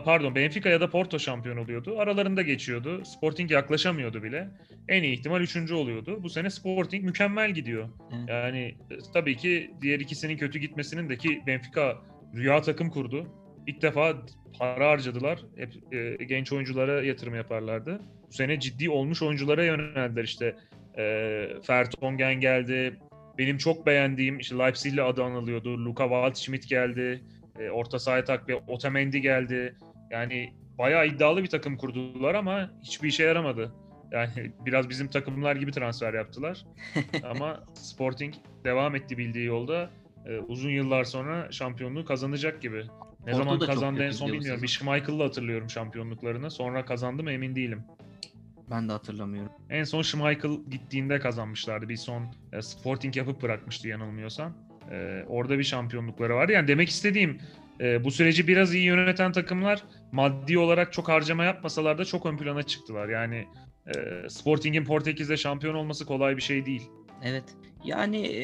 [0.05, 1.99] Pardon Benfica ya da Porto şampiyon oluyordu.
[1.99, 3.03] Aralarında geçiyordu.
[3.05, 4.49] Sporting yaklaşamıyordu bile.
[4.89, 6.19] En iyi ihtimal üçüncü oluyordu.
[6.23, 7.89] Bu sene Sporting mükemmel gidiyor.
[8.13, 8.29] Evet.
[8.29, 11.97] Yani e, tabii ki diğer ikisinin kötü gitmesinin de ki Benfica
[12.35, 13.27] rüya takım kurdu.
[13.67, 14.13] İlk defa
[14.59, 15.39] para harcadılar.
[15.55, 18.01] Hep e, genç oyunculara yatırım yaparlardı.
[18.27, 20.55] Bu sene ciddi olmuş oyunculara yöneldiler işte.
[20.97, 21.03] E,
[21.69, 22.99] Vertonghen geldi.
[23.37, 25.85] Benim çok beğendiğim işte Leipzig'li adı anılıyordu.
[25.85, 27.23] Luka Waldschmidt geldi.
[27.59, 29.75] E, orta sahaya takviye Otamendi geldi.
[30.11, 33.73] Yani bayağı iddialı bir takım kurdular ama hiçbir işe yaramadı.
[34.11, 36.65] Yani biraz bizim takımlar gibi transfer yaptılar.
[37.23, 39.89] Ama Sporting devam etti bildiği yolda.
[40.25, 42.85] E, uzun yıllar sonra şampiyonluğu kazanacak gibi.
[43.25, 44.63] Ne Porto zaman kazandı en son bilmiyorum.
[44.63, 46.51] Bir Schmeichel'la hatırlıyorum şampiyonluklarını.
[46.51, 47.83] Sonra kazandı mı emin değilim.
[48.71, 49.51] Ben de hatırlamıyorum.
[49.69, 51.89] En son Schmeichel gittiğinde kazanmışlardı.
[51.89, 54.53] Bir son e, Sporting yapıp bırakmıştı yanılmıyorsam.
[54.91, 56.51] E, orada bir şampiyonlukları vardı.
[56.51, 57.39] Yani demek istediğim
[57.79, 62.37] e, bu süreci biraz iyi yöneten takımlar maddi olarak çok harcama yapmasalar da çok ön
[62.37, 63.09] plana çıktılar.
[63.09, 63.47] Yani
[63.87, 66.89] e, Sporting'in Portekiz'de şampiyon olması kolay bir şey değil.
[67.23, 67.43] Evet.
[67.83, 68.43] Yani e,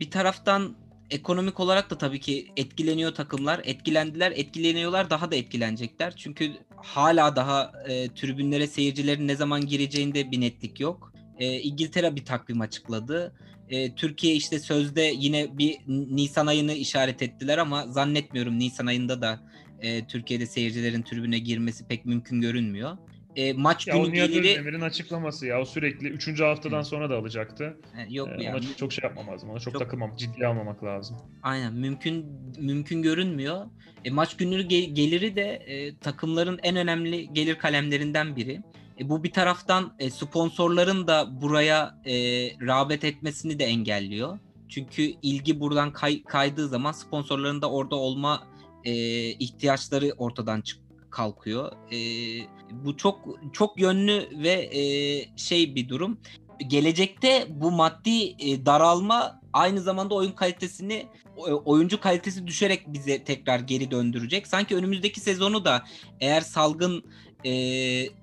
[0.00, 0.76] bir taraftan
[1.10, 3.60] ekonomik olarak da tabii ki etkileniyor takımlar.
[3.64, 6.16] Etkilendiler, etkileniyorlar, daha da etkilenecekler.
[6.16, 11.12] Çünkü hala daha e, tribünlere seyircilerin ne zaman gireceğinde bir netlik yok.
[11.38, 13.34] E, İngiltere bir takvim açıkladı.
[13.68, 19.40] E, Türkiye işte sözde yine bir Nisan ayını işaret ettiler ama zannetmiyorum Nisan ayında da
[19.80, 22.98] e, Türkiye'de seyircilerin tribüne girmesi pek mümkün görünmüyor.
[23.38, 26.40] E, maç Ya günü Nihat geliri Özdemir'in açıklaması ya o sürekli 3.
[26.40, 26.84] haftadan Hı.
[26.84, 27.76] sonra da alacaktı.
[27.98, 28.56] E, yok Ee, yani.
[28.56, 29.50] ona çok şey yapmam lazım.
[29.50, 31.16] Ona çok, Çok- takılmam, ciddiye almamak lazım.
[31.42, 32.26] Aynen mümkün
[32.58, 33.66] mümkün görünmüyor.
[34.04, 38.60] E, maç günü ge- geliri de e, takımların en önemli gelir kalemlerinden biri.
[39.00, 42.12] E, bu bir taraftan e, sponsorların da buraya e,
[42.66, 44.38] rağbet etmesini de engelliyor.
[44.68, 48.46] Çünkü ilgi buradan kay- kaydığı zaman sponsorların da orada olma
[48.84, 48.92] e,
[49.30, 51.72] ihtiyaçları ortadan çık kalkıyor.
[51.92, 51.98] E,
[52.84, 54.82] bu çok çok yönlü ve e,
[55.36, 56.18] şey bir durum.
[56.66, 61.06] Gelecekte bu maddi e, daralma aynı zamanda oyun kalitesini
[61.64, 64.46] oyuncu kalitesi düşerek bize tekrar geri döndürecek.
[64.46, 65.84] Sanki önümüzdeki sezonu da
[66.20, 67.04] eğer salgın
[67.44, 67.52] e,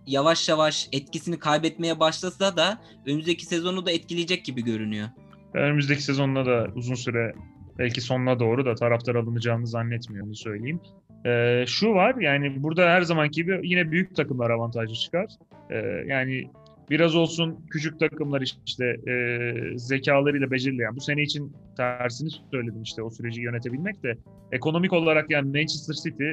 [0.07, 5.09] yavaş yavaş etkisini kaybetmeye başlasa da önümüzdeki sezonu da etkileyecek gibi görünüyor.
[5.53, 7.35] Önümüzdeki sezonda da uzun süre
[7.79, 10.79] belki sonuna doğru da taraftar alınacağını zannetmiyorum söyleyeyim.
[11.25, 15.25] Ee, şu var yani burada her zamanki gibi yine büyük takımlar avantajlı çıkar.
[15.69, 15.75] Ee,
[16.07, 16.49] yani
[16.89, 23.09] biraz olsun küçük takımlar işte e, zekalarıyla becerileyen bu sene için tersini söyledim işte o
[23.09, 24.17] süreci yönetebilmek de
[24.51, 26.29] ekonomik olarak yani Manchester City,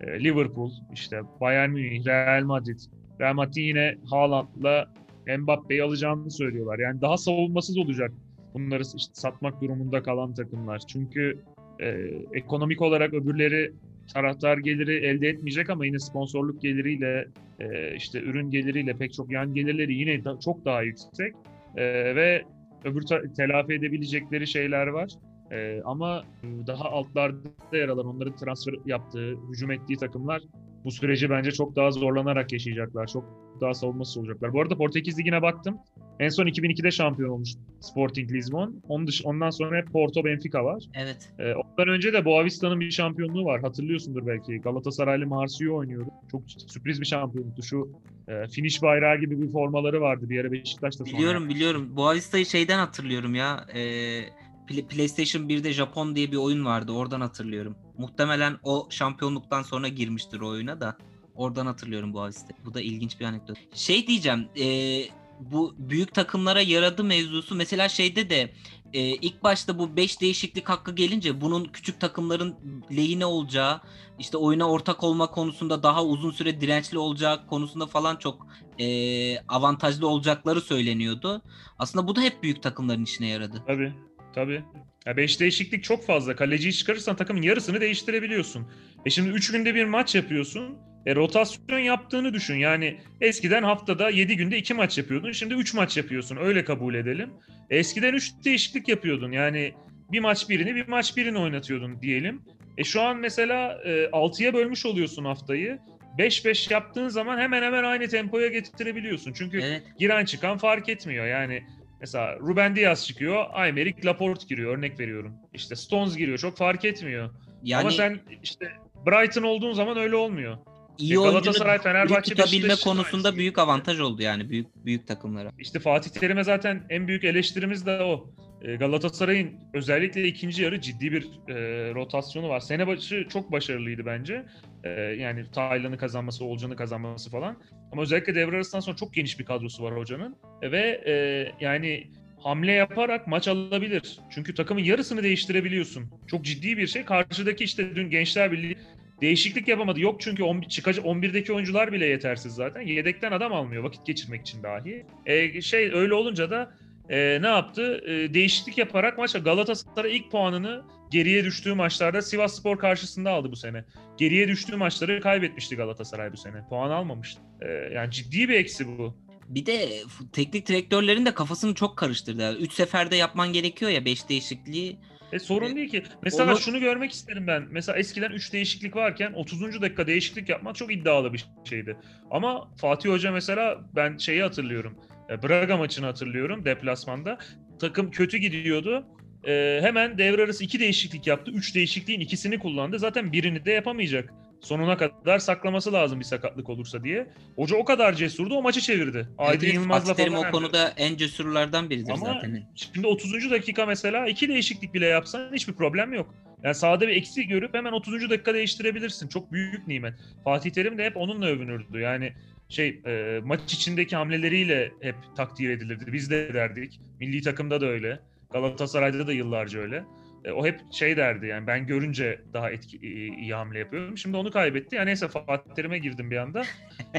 [0.00, 2.78] e, Liverpool, işte Bayern Münih, Real Madrid,
[3.20, 4.92] Real Madrid yine Haaland'la
[5.38, 6.78] Mbappe'yi alacağını söylüyorlar.
[6.78, 8.12] Yani daha savunmasız olacak
[8.54, 10.78] bunları işte satmak durumunda kalan takımlar.
[10.78, 11.38] Çünkü
[11.80, 11.86] e,
[12.32, 13.72] ekonomik olarak öbürleri
[14.14, 17.28] taraftar geliri elde etmeyecek ama yine sponsorluk geliriyle
[17.60, 21.34] e, işte ürün geliriyle pek çok yan gelirleri yine da, çok daha yüksek
[21.76, 21.84] e,
[22.16, 22.44] ve
[22.84, 25.10] öbür ta- telafi edebilecekleri şeyler var.
[25.50, 26.24] E, ama
[26.66, 27.36] daha altlarda
[27.72, 30.42] yer alan onların transfer yaptığı, hücum ettiği takımlar
[30.86, 33.06] bu süreci bence çok daha zorlanarak yaşayacaklar.
[33.06, 33.24] Çok
[33.60, 34.52] daha savunmasız olacaklar.
[34.52, 35.78] Bu arada Portekiz Ligi'ne baktım.
[36.20, 38.82] En son 2002'de şampiyon olmuş Sporting Lisbon.
[38.88, 40.84] Onun dış, ondan sonra hep Porto Benfica var.
[40.94, 41.32] Evet.
[41.38, 43.60] Ee, ondan önce de Boavista'nın bir şampiyonluğu var.
[43.60, 44.56] Hatırlıyorsundur belki.
[44.56, 46.10] Galatasaraylı Marsilya oynuyordu.
[46.30, 47.62] Çok sürpriz bir şampiyonluktu.
[47.62, 47.92] Şu
[48.28, 51.18] e, finish bayrağı gibi bir formaları vardı bir yere Beşiktaş'ta sonra.
[51.18, 51.96] Biliyorum biliyorum.
[51.96, 53.66] Boavista'yı şeyden hatırlıyorum ya.
[53.74, 54.20] Ee,
[54.66, 56.92] PlayStation 1'de Japon diye bir oyun vardı.
[56.92, 57.76] Oradan hatırlıyorum.
[57.98, 60.96] Muhtemelen o şampiyonluktan sonra girmiştir o oyuna da.
[61.34, 62.54] Oradan hatırlıyorum Boavista.
[62.64, 63.56] Bu da ilginç bir anekdot.
[63.74, 64.48] Şey diyeceğim.
[64.60, 65.04] ee,
[65.40, 67.54] bu büyük takımlara yaradı mevzusu.
[67.54, 68.52] Mesela şeyde de
[68.92, 72.54] e, ilk başta bu 5 değişiklik hakkı gelince bunun küçük takımların
[72.96, 73.80] lehine olacağı,
[74.18, 78.46] işte oyuna ortak olma konusunda daha uzun süre dirençli olacağı konusunda falan çok
[78.78, 81.42] e, avantajlı olacakları söyleniyordu.
[81.78, 83.62] Aslında bu da hep büyük takımların işine yaradı.
[83.66, 83.94] Tabii.
[84.36, 84.62] Tabii.
[85.06, 86.36] Ya beş değişiklik çok fazla.
[86.36, 88.70] Kaleciyi çıkarırsan takımın yarısını değiştirebiliyorsun.
[89.06, 90.78] E şimdi 3 günde bir maç yapıyorsun.
[91.06, 92.54] E rotasyon yaptığını düşün.
[92.54, 95.32] Yani eskiden haftada 7 günde 2 maç yapıyordun.
[95.32, 96.36] Şimdi 3 maç yapıyorsun.
[96.36, 97.30] Öyle kabul edelim.
[97.70, 99.32] Eskiden 3 değişiklik yapıyordun.
[99.32, 99.74] Yani
[100.12, 102.42] bir maç birini bir maç birini oynatıyordun diyelim.
[102.78, 105.78] E şu an mesela e, 6'ya bölmüş oluyorsun haftayı.
[106.18, 109.32] 5-5 yaptığın zaman hemen hemen aynı tempoya getirebiliyorsun.
[109.32, 109.82] Çünkü Evet.
[109.98, 111.26] giren çıkan fark etmiyor.
[111.26, 111.62] Yani
[112.00, 115.34] mesela Ruben Diaz çıkıyor, Aymeric Laporte giriyor örnek veriyorum.
[115.54, 117.30] İşte Stones giriyor çok fark etmiyor.
[117.62, 118.72] Yani Ama sen işte
[119.06, 120.58] Brighton olduğun zaman öyle olmuyor.
[120.98, 125.52] iyi E, Galatasaray, Fenerbahçe, tutabilme Beşiktaş konusunda büyük avantaj oldu yani büyük büyük takımlara.
[125.58, 128.30] İşte Fatih Terim'e zaten en büyük eleştirimiz de o.
[128.62, 131.54] E, Galatasaray'ın özellikle ikinci yarı ciddi bir e,
[131.94, 132.60] rotasyonu var.
[132.60, 134.46] Sene başı çok başarılıydı bence.
[134.84, 137.56] E, yani Taylan'ı kazanması, Olcan'ı kazanması falan.
[137.92, 140.36] Ama özellikle devre arasından sonra çok geniş bir kadrosu var hocanın.
[140.62, 141.14] E, ve e,
[141.60, 144.20] yani hamle yaparak maç alabilir.
[144.30, 146.10] Çünkü takımın yarısını değiştirebiliyorsun.
[146.26, 147.04] Çok ciddi bir şey.
[147.04, 148.76] Karşıdaki işte dün Gençler Birliği
[149.20, 150.00] değişiklik yapamadı.
[150.00, 152.80] Yok çünkü 11, çıkacak 11'deki oyuncular bile yetersiz zaten.
[152.80, 155.06] Yedekten adam almıyor vakit geçirmek için dahi.
[155.26, 156.74] E, şey öyle olunca da
[157.08, 158.02] e, ne yaptı?
[158.06, 163.84] E, değişiklik yaparak maça Galatasaray ilk puanını geriye düştüğü maçlarda Sivasspor karşısında aldı bu sene.
[164.16, 166.68] Geriye düştüğü maçları kaybetmişti Galatasaray bu sene.
[166.68, 167.40] Puan almamıştı.
[167.60, 169.16] E, yani ciddi bir eksi bu.
[169.48, 169.88] Bir de
[170.32, 172.56] teknik direktörlerin de kafasını çok karıştırdı.
[172.58, 174.96] 3 seferde yapman gerekiyor ya 5 değişikliği.
[175.32, 176.02] E sorun E, değil ki.
[176.22, 177.66] Mesela onu- şunu görmek isterim ben.
[177.70, 179.82] Mesela eskiden 3 değişiklik varken 30.
[179.82, 181.96] dakika değişiklik yapmak çok iddialı bir şeydi.
[182.30, 184.98] Ama Fatih Hoca mesela ben şeyi hatırlıyorum.
[185.30, 187.38] E, Braga maçını hatırlıyorum deplasmanda.
[187.80, 189.06] Takım kötü gidiyordu.
[189.46, 191.50] E, hemen devre arası 2 değişiklik yaptı.
[191.50, 192.98] 3 değişikliğin ikisini kullandı.
[192.98, 194.32] Zaten birini de yapamayacak.
[194.60, 197.26] Sonuna kadar saklaması lazım bir sakatlık olursa diye.
[197.56, 199.28] Hoca o kadar cesurdu o maçı çevirdi.
[199.38, 200.48] Aydın Evet, Yılmaz'la Fatih Terim falan.
[200.48, 202.62] o konuda en cesurlardan biridir Ama zaten.
[202.74, 203.50] şimdi 30.
[203.50, 206.34] dakika mesela iki değişiklik bile yapsan hiçbir problem yok.
[206.62, 208.30] Yani sahada bir eksi görüp hemen 30.
[208.30, 209.28] dakika değiştirebilirsin.
[209.28, 210.14] Çok büyük nimet.
[210.44, 212.00] Fatih Terim de hep onunla övünürdü.
[212.00, 212.32] Yani
[212.68, 216.12] şey e, maç içindeki hamleleriyle hep takdir edilirdi.
[216.12, 217.00] Biz de derdik.
[217.20, 218.20] Milli takımda da öyle.
[218.52, 220.04] Galatasaray'da da yıllarca öyle.
[220.44, 224.18] E, o hep şey derdi yani ben görünce daha etki, iyi, hamle yapıyorum.
[224.18, 224.96] Şimdi onu kaybetti.
[224.96, 226.62] Yani neyse Fatih Terim'e girdim bir anda.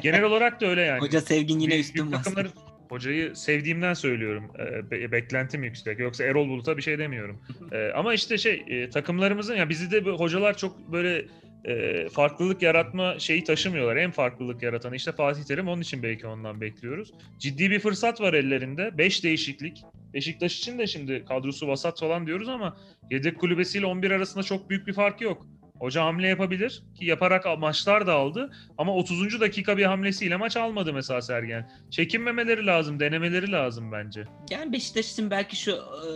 [0.02, 1.02] Genel olarak da öyle yani.
[1.02, 2.52] Hoca sevgin yine üstün takımların-
[2.90, 4.52] Hocayı sevdiğimden söylüyorum.
[4.92, 6.00] Be- beklentim yüksek.
[6.00, 7.42] Yoksa Erol Bulut'a bir şey demiyorum.
[7.72, 11.26] Ee, ama işte şey e, takımlarımızın ya bizi de hocalar çok böyle
[11.65, 13.96] e, farklılık yaratma şeyi taşımıyorlar.
[13.96, 15.67] En farklılık yaratanı işte Fatih Terim.
[15.67, 17.12] Onun için belki ondan bekliyoruz.
[17.39, 18.98] Ciddi bir fırsat var ellerinde.
[18.98, 19.84] 5 değişiklik.
[20.13, 22.78] Beşiktaş için de şimdi kadrosu vasat falan diyoruz ama
[23.12, 25.46] yedek kulübesiyle 11 arasında çok büyük bir fark yok.
[25.80, 28.52] Hoca hamle yapabilir ki yaparak maçlar da aldı.
[28.78, 29.42] Ama 30.
[29.42, 31.70] dakika bir hamlesiyle maç almadı mesela Sergen.
[31.92, 34.26] Çekinmemeleri lazım, denemeleri lazım bence.
[34.52, 36.08] Yani Beşiktaş için belki şu e,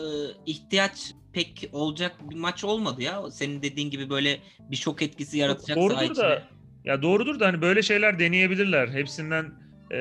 [0.45, 3.31] ihtiyaç pek olacak bir maç olmadı ya.
[3.31, 4.39] Senin dediğin gibi böyle
[4.71, 6.25] bir şok etkisi yaratacak saha Doğrudur içine.
[6.25, 6.43] da
[6.85, 8.87] ya doğrudur da hani böyle şeyler deneyebilirler.
[8.87, 9.45] Hepsinden
[9.91, 9.97] eee,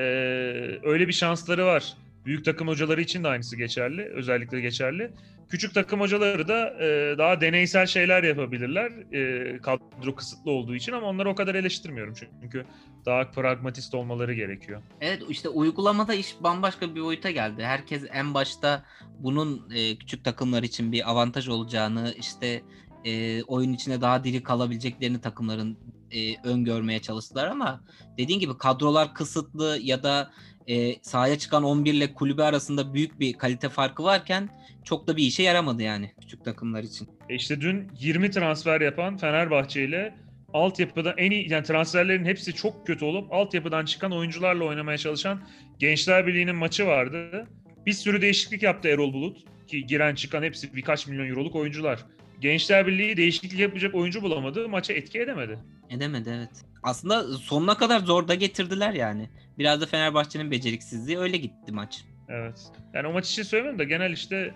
[0.83, 1.93] öyle bir şansları var.
[2.25, 4.01] Büyük takım hocaları için de aynısı geçerli.
[4.13, 5.11] Özellikle geçerli.
[5.49, 8.91] Küçük takım hocaları da eee, daha deneysel şeyler yapabilirler.
[9.11, 12.13] Eee, kadro kısıtlı olduğu için ama onları o kadar eleştirmiyorum.
[12.41, 12.65] Çünkü
[13.05, 14.81] daha pragmatist olmaları gerekiyor.
[15.01, 17.63] Evet işte uygulamada iş bambaşka bir boyuta geldi.
[17.63, 18.85] Herkes en başta
[19.19, 22.61] bunun e, küçük takımlar için bir avantaj olacağını, işte
[23.05, 25.77] e, oyun içinde daha diri kalabileceklerini takımların
[26.11, 27.81] e, öngörmeye çalıştılar ama
[28.17, 30.31] dediğin gibi kadrolar kısıtlı ya da
[30.67, 34.49] e, sahaya çıkan 11 ile kulübe arasında büyük bir kalite farkı varken
[34.83, 37.09] çok da bir işe yaramadı yani küçük takımlar için.
[37.29, 40.15] E işte dün 20 transfer yapan Fenerbahçe ile
[40.53, 45.41] altyapıda en iyi yani transferlerin hepsi çok kötü olup altyapıdan çıkan oyuncularla oynamaya çalışan
[45.79, 47.47] Gençler Birliği'nin maçı vardı.
[47.85, 52.05] Bir sürü değişiklik yaptı Erol Bulut ki giren çıkan hepsi birkaç milyon euroluk oyuncular.
[52.41, 54.69] Gençler Birliği değişiklik yapacak oyuncu bulamadı.
[54.69, 55.59] Maça etki edemedi.
[55.89, 56.65] Edemedi evet.
[56.83, 59.29] Aslında sonuna kadar zor da getirdiler yani.
[59.59, 62.05] Biraz da Fenerbahçe'nin beceriksizliği öyle gitti maç.
[62.29, 62.71] Evet.
[62.93, 64.53] Yani o maç için söylemiyorum da genel işte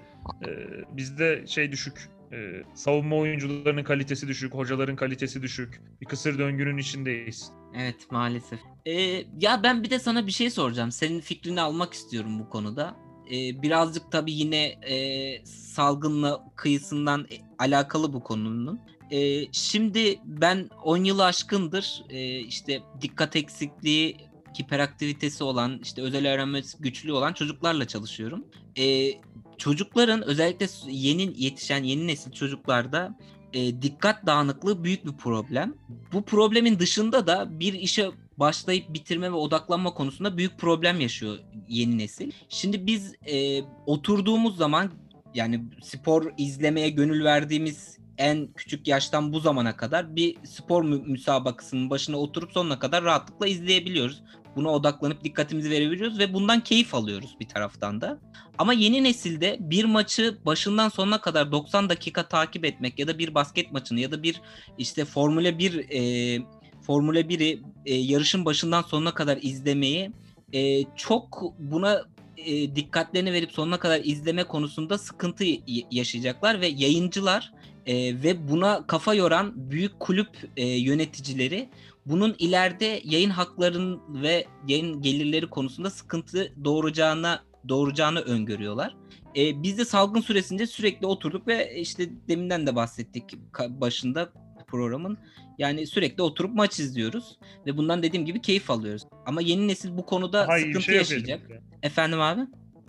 [0.47, 0.49] e,
[0.97, 2.09] bizde şey düşük.
[2.31, 5.81] E, savunma oyuncularının kalitesi düşük, hocaların kalitesi düşük.
[6.01, 7.51] Bir kısır döngünün içindeyiz.
[7.77, 8.59] Evet maalesef.
[8.85, 10.91] Ee, ya ben bir de sana bir şey soracağım.
[10.91, 12.95] Senin fikrini almak istiyorum bu konuda.
[13.31, 18.79] Ee, birazcık tabii yine e, salgınla kıyısından e, alakalı bu konunun.
[19.11, 24.17] Ee, şimdi ben 10 yılı aşkındır e, işte dikkat eksikliği,
[24.61, 28.45] hiperaktivitesi olan, işte özel öğrenmesi güçlü olan çocuklarla çalışıyorum.
[28.77, 29.11] Ee,
[29.57, 33.17] çocukların özellikle yeni yetişen yeni nesil çocuklarda
[33.53, 35.75] e, dikkat dağınıklığı büyük bir problem.
[36.13, 41.97] Bu problemin dışında da bir işe başlayıp bitirme ve odaklanma konusunda büyük problem yaşıyor yeni
[41.97, 42.31] nesil.
[42.49, 44.91] Şimdi biz e, oturduğumuz zaman
[45.33, 51.89] yani spor izlemeye gönül verdiğimiz en küçük yaştan bu zamana kadar bir spor mü- müsabakasının
[51.89, 54.23] başına oturup sonuna kadar rahatlıkla izleyebiliyoruz.
[54.55, 58.19] Buna odaklanıp dikkatimizi verebiliyoruz ve bundan keyif alıyoruz bir taraftan da.
[58.57, 63.35] Ama yeni nesilde bir maçı başından sonuna kadar 90 dakika takip etmek ya da bir
[63.35, 64.41] basket maçını ya da bir
[64.77, 66.41] işte Formula 1 e,
[66.85, 70.11] Formula 1'i e, yarışın başından sonuna kadar izlemeyi
[70.53, 72.01] e, çok buna
[72.37, 75.43] e, dikkatlerini verip sonuna kadar izleme konusunda sıkıntı
[75.91, 77.53] yaşayacaklar ve yayıncılar
[77.85, 81.69] e, ve buna kafa yoran büyük kulüp e, yöneticileri
[82.05, 88.95] bunun ileride yayın haklarının ve yayın gelirleri konusunda sıkıntı doğuracağına doğuracağını öngörüyorlar.
[89.37, 93.23] E, biz de salgın süresince sürekli oturduk ve işte deminden de bahsettik
[93.69, 94.29] başında
[94.67, 95.17] programın.
[95.57, 99.07] Yani sürekli oturup maç izliyoruz ve bundan dediğim gibi keyif alıyoruz.
[99.25, 101.39] Ama yeni nesil bu konuda Daha sıkıntı şey yaşayacak.
[101.39, 101.61] elimizde.
[101.83, 102.41] Efendim abi?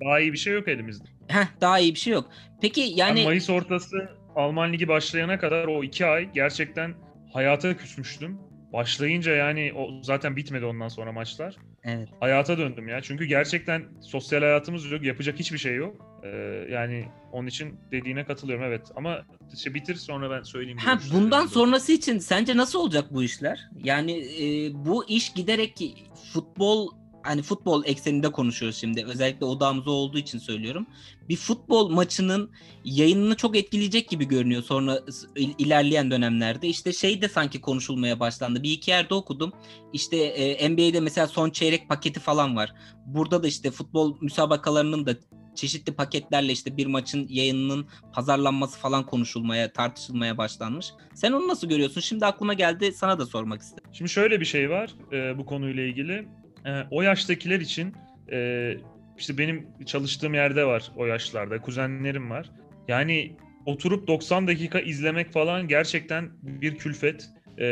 [0.04, 1.04] Daha iyi bir şey yok elimizde.
[1.28, 2.30] Heh, daha iyi bir şey yok.
[2.62, 2.98] Peki Yani...
[2.98, 6.94] yani Mayıs ortası Alman Ligi başlayana kadar o iki ay gerçekten
[7.32, 8.38] hayata küsmüştüm.
[8.72, 11.56] Başlayınca yani o zaten bitmedi ondan sonra maçlar.
[11.84, 12.08] evet.
[12.20, 13.00] Hayata döndüm ya.
[13.02, 15.02] Çünkü gerçekten sosyal hayatımız yok.
[15.02, 16.15] Yapacak hiçbir şey yok.
[16.32, 18.86] Ee, yani onun için dediğine katılıyorum evet.
[18.96, 19.22] Ama
[19.54, 20.78] işte bitir sonra ben söyleyeyim.
[20.78, 23.68] Ha, bundan sonrası için sence nasıl olacak bu işler?
[23.84, 25.94] Yani e, bu iş giderek
[26.32, 26.90] futbol
[27.26, 29.04] hani futbol ekseninde konuşuyoruz şimdi.
[29.04, 30.86] Özellikle odamız olduğu için söylüyorum.
[31.28, 32.50] Bir futbol maçının
[32.84, 35.00] yayınını çok etkileyecek gibi görünüyor sonra
[35.36, 36.68] il- ilerleyen dönemlerde.
[36.68, 38.62] İşte şey de sanki konuşulmaya başlandı.
[38.62, 39.52] Bir iki yerde okudum.
[39.92, 42.74] İşte e, NBA'de mesela son çeyrek paketi falan var.
[43.06, 45.14] Burada da işte futbol müsabakalarının da
[45.54, 50.86] çeşitli paketlerle işte bir maçın yayınının pazarlanması falan konuşulmaya, tartışılmaya başlanmış.
[51.14, 52.00] Sen onu nasıl görüyorsun?
[52.00, 53.84] Şimdi aklıma geldi sana da sormak istedim.
[53.92, 56.28] Şimdi şöyle bir şey var e, bu konuyla ilgili.
[56.66, 57.94] E, o yaştakiler için
[58.32, 58.72] e,
[59.18, 61.60] işte benim çalıştığım yerde var o yaşlarda.
[61.60, 62.50] Kuzenlerim var.
[62.88, 63.32] Yani
[63.66, 67.30] oturup 90 dakika izlemek falan gerçekten bir külfet.
[67.58, 67.64] E,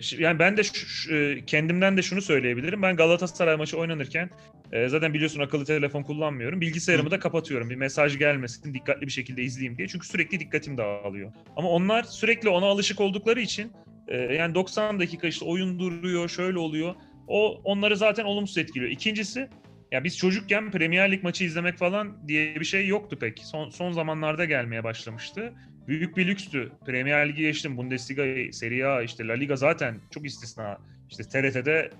[0.00, 2.82] şi- yani ben de şu- e, kendimden de şunu söyleyebilirim.
[2.82, 4.30] Ben Galatasaray maçı oynanırken
[4.72, 6.60] e, zaten biliyorsun akıllı telefon kullanmıyorum.
[6.60, 7.70] Bilgisayarımı da kapatıyorum.
[7.70, 9.88] Bir mesaj gelmesin, dikkatli bir şekilde izleyeyim diye.
[9.88, 11.32] Çünkü sürekli dikkatim dağılıyor.
[11.56, 13.72] Ama onlar sürekli ona alışık oldukları için
[14.08, 16.94] e, yani 90 dakika işte oyun duruyor, şöyle oluyor.
[17.28, 18.90] O onları zaten olumsuz etkiliyor.
[18.90, 19.48] İkincisi
[19.92, 23.38] ya biz çocukken Premier Lig maçı izlemek falan diye bir şey yoktu pek.
[23.38, 25.52] Son, son zamanlarda gelmeye başlamıştı.
[25.88, 26.72] Büyük bir lükstü.
[26.86, 27.76] Premier Ligi geçtim.
[27.76, 30.78] Bundesliga, Serie A, işte La Liga zaten çok istisna.
[31.10, 31.90] İşte TRT'de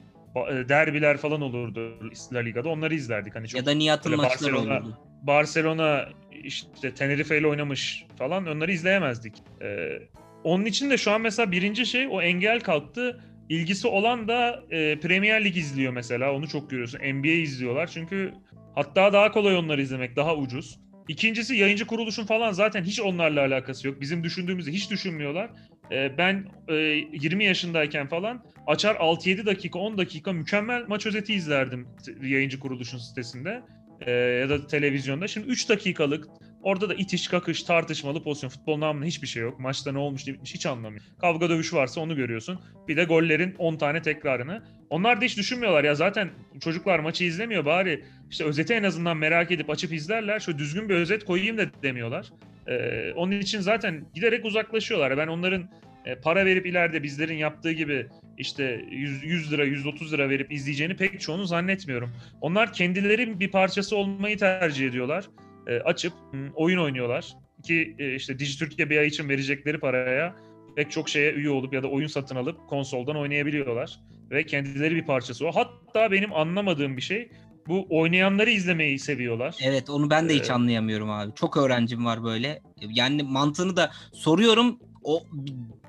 [0.51, 2.69] e, derbiler falan olurdu La Liga'da.
[2.69, 3.35] Onları izlerdik.
[3.35, 4.99] Hani çok ya da Nihat'ın maçları Barcelona- olurdu.
[5.23, 6.09] Barcelona
[6.45, 9.35] işte Tenerife ile oynamış falan onları izleyemezdik.
[9.62, 9.99] Ee,
[10.45, 13.21] onun için de şu an mesela birinci şey o engel kalktı.
[13.48, 16.32] İlgisi olan da e, Premier Lig izliyor mesela.
[16.32, 16.98] Onu çok görüyorsun.
[16.98, 17.87] NBA izliyorlar.
[17.87, 18.32] Çünkü
[18.74, 20.16] hatta daha kolay onları izlemek.
[20.16, 20.78] Daha ucuz.
[21.08, 24.00] İkincisi yayıncı kuruluşun falan zaten hiç onlarla alakası yok.
[24.00, 25.50] Bizim düşündüğümüzü hiç düşünmüyorlar.
[25.92, 31.88] Ee, ben e, 20 yaşındayken falan açar 6-7 dakika 10 dakika mükemmel maç özeti izlerdim
[32.22, 33.62] yayıncı kuruluşun sitesinde
[34.00, 35.28] e, ya da televizyonda.
[35.28, 36.28] Şimdi 3 dakikalık
[36.62, 38.51] orada da itiş kakış tartışmalı pozisyon.
[38.51, 39.61] Futbol namına hiçbir şey yok.
[39.61, 41.03] Maçta ne olmuş ne bitmiş hiç anlamıyor.
[41.21, 42.61] Kavga dövüş varsa onu görüyorsun.
[42.88, 44.62] Bir de gollerin 10 tane tekrarını.
[44.90, 49.51] Onlar da hiç düşünmüyorlar ya zaten çocuklar maçı izlemiyor bari işte özeti en azından merak
[49.51, 50.40] edip açıp izlerler.
[50.40, 52.26] Şöyle düzgün bir özet koyayım da demiyorlar.
[52.66, 55.16] Ee, onun için zaten giderek uzaklaşıyorlar.
[55.16, 55.68] Ben onların
[56.05, 58.07] e, para verip ileride bizlerin yaptığı gibi
[58.39, 62.11] işte 100, 100 lira 130 lira verip izleyeceğini pek çoğunu zannetmiyorum.
[62.41, 65.24] Onlar kendileri bir parçası olmayı tercih ediyorlar.
[65.69, 66.12] E, açıp
[66.55, 70.37] oyun oynuyorlar ki e, işte Dijitürk'e bir ay için verecekleri paraya
[70.77, 74.01] pek çok şeye üye olup ya da oyun satın alıp konsoldan oynayabiliyorlar
[74.31, 75.53] ve kendileri bir parçası o.
[75.53, 77.31] Hatta benim anlamadığım bir şey
[77.69, 79.57] bu oynayanları izlemeyi seviyorlar.
[79.62, 81.35] Evet onu ben de hiç Ee, anlayamıyorum abi.
[81.35, 82.62] Çok öğrencim var böyle.
[82.81, 84.79] Yani mantığını da soruyorum.
[85.03, 85.23] O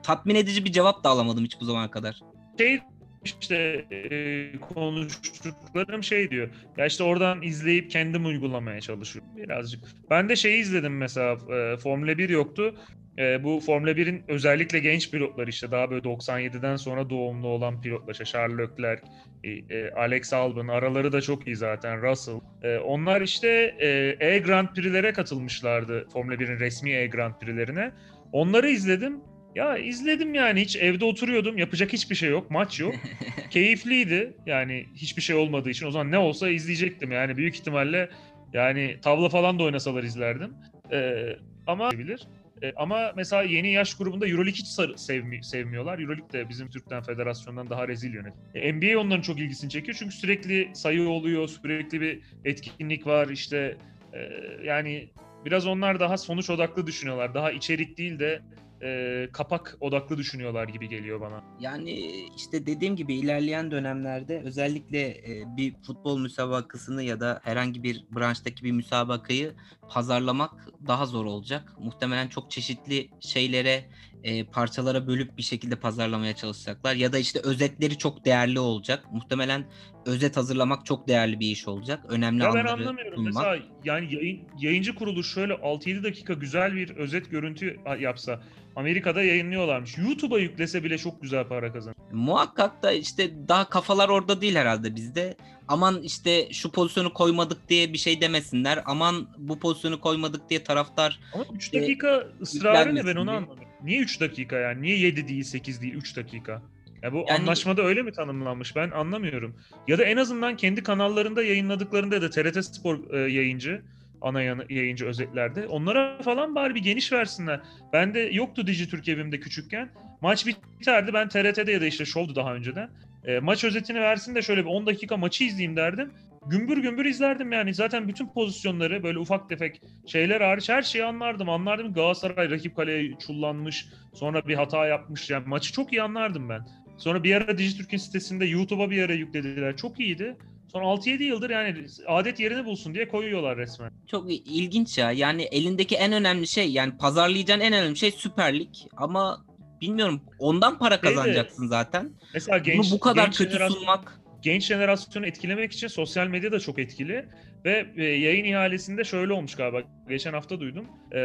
[0.04, 2.20] tatmin edici bir cevap da alamadım hiç bu zamana kadar.
[2.58, 2.80] Şey
[3.26, 6.49] işte e, konuştuklarım şey diyor.
[6.78, 9.84] Ya işte oradan izleyip kendim uygulamaya çalışıyorum birazcık.
[10.09, 12.76] Ben de şeyi izledim mesela e, Formula 1 yoktu.
[13.17, 18.13] E, bu Formula 1'in özellikle genç pilotlar işte daha böyle 97'den sonra doğumlu olan pilotlar
[18.13, 19.03] işte Charles Leclerc,
[19.43, 22.39] e, e, Alex Albon araları da çok iyi zaten Russell.
[22.63, 23.88] E, onlar işte e,
[24.20, 27.91] E Prix'lere katılmışlardı Formula 1'in resmi E Grand Prix'lerine.
[28.32, 29.22] Onları izledim.
[29.56, 31.58] Ya izledim yani hiç evde oturuyordum.
[31.58, 32.52] Yapacak hiçbir şey yok.
[32.52, 32.95] Maç yok.
[33.50, 34.34] Keyifliydi.
[34.45, 35.86] Yani hiçbir şey olmadığı için.
[35.86, 37.12] O zaman ne olsa izleyecektim.
[37.12, 38.10] Yani büyük ihtimalle
[38.54, 40.54] yani tavla falan da oynasalar izlerdim.
[40.91, 41.36] Ee,
[41.68, 42.28] ama bilir.
[42.64, 46.00] Ee, ama mesela yeni yaş grubunda Euroleague hiç sevmi- sevmiyorlar.
[46.00, 48.34] Euroleague de bizim Türk'ten federasyondan daha rezil yönet.
[48.56, 49.97] Ee, NBA onların çok ilgisini çekiyor.
[50.00, 51.47] Çünkü sürekli sayı oluyor.
[51.47, 53.28] Sürekli bir etkinlik var.
[53.30, 53.78] İşte
[54.14, 54.20] e,
[54.64, 55.10] yani
[55.45, 57.34] biraz onlar daha sonuç odaklı düşünüyorlar.
[57.34, 58.41] Daha içerik değil de
[58.82, 61.44] e, kapak odaklı düşünüyorlar gibi geliyor bana.
[61.60, 61.92] Yani
[62.36, 68.64] işte dediğim gibi ilerleyen dönemlerde özellikle e, bir futbol müsabakasını ya da herhangi bir branştaki
[68.64, 69.56] bir müsabakayı
[69.90, 71.74] pazarlamak daha zor olacak.
[71.80, 73.90] Muhtemelen çok çeşitli şeylere,
[74.24, 76.95] e, parçalara bölüp bir şekilde pazarlamaya çalışacaklar.
[76.95, 79.03] Ya da işte özetleri çok değerli olacak.
[79.11, 79.65] Muhtemelen
[80.05, 82.05] özet hazırlamak çok değerli bir iş olacak.
[82.09, 83.15] Önemli Ya ben anları anlamıyorum.
[83.15, 83.34] sunmak.
[83.34, 88.41] Mesela yani yayın, yayıncı kuruluş şöyle 6-7 dakika güzel bir özet görüntü yapsa
[88.76, 89.97] Amerika'da yayınlıyorlarmış.
[89.97, 91.95] YouTube'a yüklese bile çok güzel para kazanır.
[92.11, 95.36] Muhakkak da işte daha kafalar orada değil herhalde bizde.
[95.67, 98.84] Aman işte şu pozisyonu koymadık diye bir şey demesinler.
[98.86, 103.68] Aman bu pozisyonu koymadık diye taraftar Ama 3 E, dakika ısrarı ne ben onu anlamıyorum.
[103.84, 104.82] Niye 3 dakika yani?
[104.82, 106.62] Niye 7 değil 8 değil 3 dakika?
[107.02, 108.76] Ya bu Yani- anlaşmada öyle mi tanımlanmış?
[108.76, 109.56] Ben anlamıyorum.
[109.88, 113.82] Ya da en azından kendi kanallarında yayınladıklarında ya da TRT Spor e, yayıncı
[114.22, 117.60] ana yayıncı özetlerde onlara falan bari bir geniş versinler.
[117.94, 119.90] Bende yoktu Dijitürk evimde küçükken.
[120.22, 121.14] Maç biterdi.
[121.14, 122.90] Ben TRT'de ya da işte Show'du daha önceden.
[123.26, 126.12] E, maç özetini versin de şöyle bir 10 dakika maçı izleyeyim derdim.
[126.46, 127.74] Gümbür gümbür izlerdim yani.
[127.74, 131.50] Zaten bütün pozisyonları böyle ufak tefek şeyler hariç her şeyi anlardım.
[131.50, 133.88] Anlardım Galatasaray rakip kaleye çullanmış.
[134.14, 135.30] Sonra bir hata yapmış.
[135.30, 136.68] Yani maçı çok iyi anlardım ben.
[136.98, 139.78] Sonra bir ara Dijitürk'ün sitesinde YouTube'a bir ara yüklediler.
[139.78, 140.38] Çok iyiydi.
[140.72, 143.92] Sonra 6-7 yıldır yani adet yerini bulsun diye koyuyorlar resmen.
[144.08, 145.12] çok ilginç ya.
[145.12, 148.70] Yani elindeki en önemli şey yani pazarlayacağın en önemli şey Süper Lig.
[148.98, 149.46] Ama
[149.82, 152.12] bilmiyorum ondan para Şey kazanacaksın zaten.
[152.34, 156.60] Mesela genç, Bunu bu kadar genç kötü sunmak genç jenerasyonu etkilemek için sosyal medya da
[156.60, 157.26] çok etkili.
[157.66, 159.82] Ve e, yayın ihalesinde şöyle olmuş galiba.
[160.10, 160.86] Geçen hafta duydum.
[161.14, 161.20] E,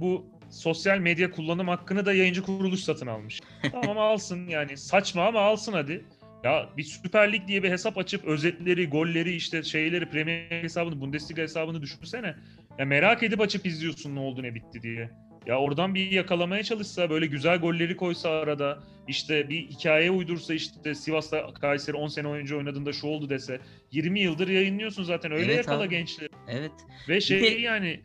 [0.00, 3.40] bu sosyal medya kullanım hakkını da yayıncı kuruluş satın almış.
[3.72, 6.04] tamam alsın yani saçma ama alsın hadi.
[6.44, 11.42] Ya bir Süper Lig diye bir hesap açıp özetleri, golleri, işte şeyleri, Premier hesabını, Bundesliga
[11.42, 12.34] hesabını düşünsene.
[12.78, 15.10] Ya merak edip açıp izliyorsun ne oldu ne bitti diye.
[15.46, 18.78] Ya oradan bir yakalamaya çalışsa, böyle güzel golleri koysa arada,
[19.08, 23.60] işte bir hikaye uydursa işte Sivas'ta Kayseri 10 sene önce oynadığında şu oldu dese
[23.92, 25.88] 20 yıldır yayınlıyorsun zaten öyle Evet yakala abi.
[25.90, 26.28] gençleri.
[26.48, 26.72] evet.
[27.08, 28.00] Ve şey de- yani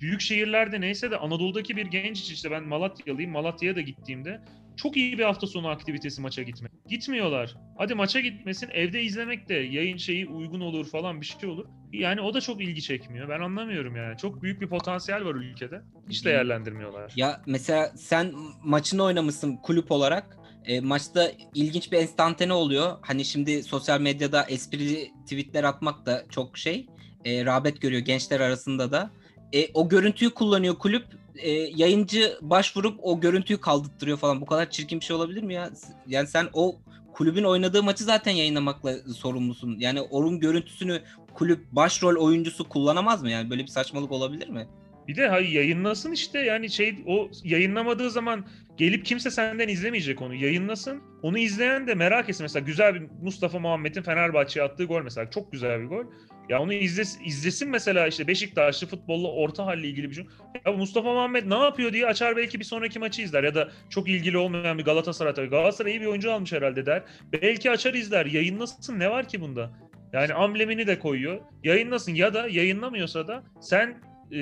[0.00, 3.30] büyük şehirlerde neyse de Anadolu'daki bir genç işte ben Malatyalıyım.
[3.30, 4.40] Malatya'ya da gittiğimde
[4.76, 6.72] çok iyi bir hafta sonu aktivitesi maça gitmek.
[6.88, 7.54] Gitmiyorlar.
[7.78, 11.66] Hadi maça gitmesin evde izlemek de yayın şeyi uygun olur falan bir şey olur.
[11.92, 13.28] Yani o da çok ilgi çekmiyor.
[13.28, 14.16] Ben anlamıyorum yani.
[14.18, 15.82] Çok büyük bir potansiyel var ülkede.
[16.10, 17.12] Hiç değerlendirmiyorlar.
[17.16, 18.32] Ya mesela sen
[18.64, 20.38] maçını oynamışsın kulüp olarak.
[20.64, 22.96] E, maçta ilginç bir enstantane oluyor.
[23.02, 26.86] Hani şimdi sosyal medyada esprili tweetler atmak da çok şey.
[27.24, 29.10] E, rağbet görüyor gençler arasında da.
[29.52, 31.04] E, o görüntüyü kullanıyor kulüp.
[31.36, 34.40] E, yayıncı başvurup o görüntüyü kaldırtırıyor falan.
[34.40, 35.70] Bu kadar çirkin bir şey olabilir mi ya?
[36.06, 36.76] Yani sen o
[37.12, 39.76] kulübün oynadığı maçı zaten yayınlamakla sorumlusun.
[39.78, 41.02] Yani onun görüntüsünü
[41.34, 43.30] kulüp başrol oyuncusu kullanamaz mı?
[43.30, 44.68] Yani böyle bir saçmalık olabilir mi?
[45.08, 50.34] Bir de hayır yayınlasın işte yani şey o yayınlamadığı zaman gelip kimse senden izlemeyecek onu.
[50.34, 51.02] Yayınlasın.
[51.22, 52.44] Onu izleyen de merak etsin.
[52.44, 55.30] Mesela güzel bir Mustafa Muhammed'in Fenerbahçe'ye attığı gol mesela.
[55.30, 56.04] Çok güzel bir gol.
[56.52, 60.26] Ya onu izlesin, izlesin mesela işte Beşiktaşlı futbolla orta halle ilgili bir şey.
[60.66, 63.44] Ya Mustafa Muhammed ne yapıyor diye açar belki bir sonraki maçı izler.
[63.44, 65.48] Ya da çok ilgili olmayan bir Galatasaray tabii.
[65.48, 67.02] Galatasaray iyi bir oyuncu almış herhalde der.
[67.32, 68.26] Belki açar izler.
[68.26, 69.70] Yayınlasın ne var ki bunda?
[70.12, 71.40] Yani amblemini de koyuyor.
[71.64, 74.38] Yayınlasın ya da yayınlamıyorsa da sen e,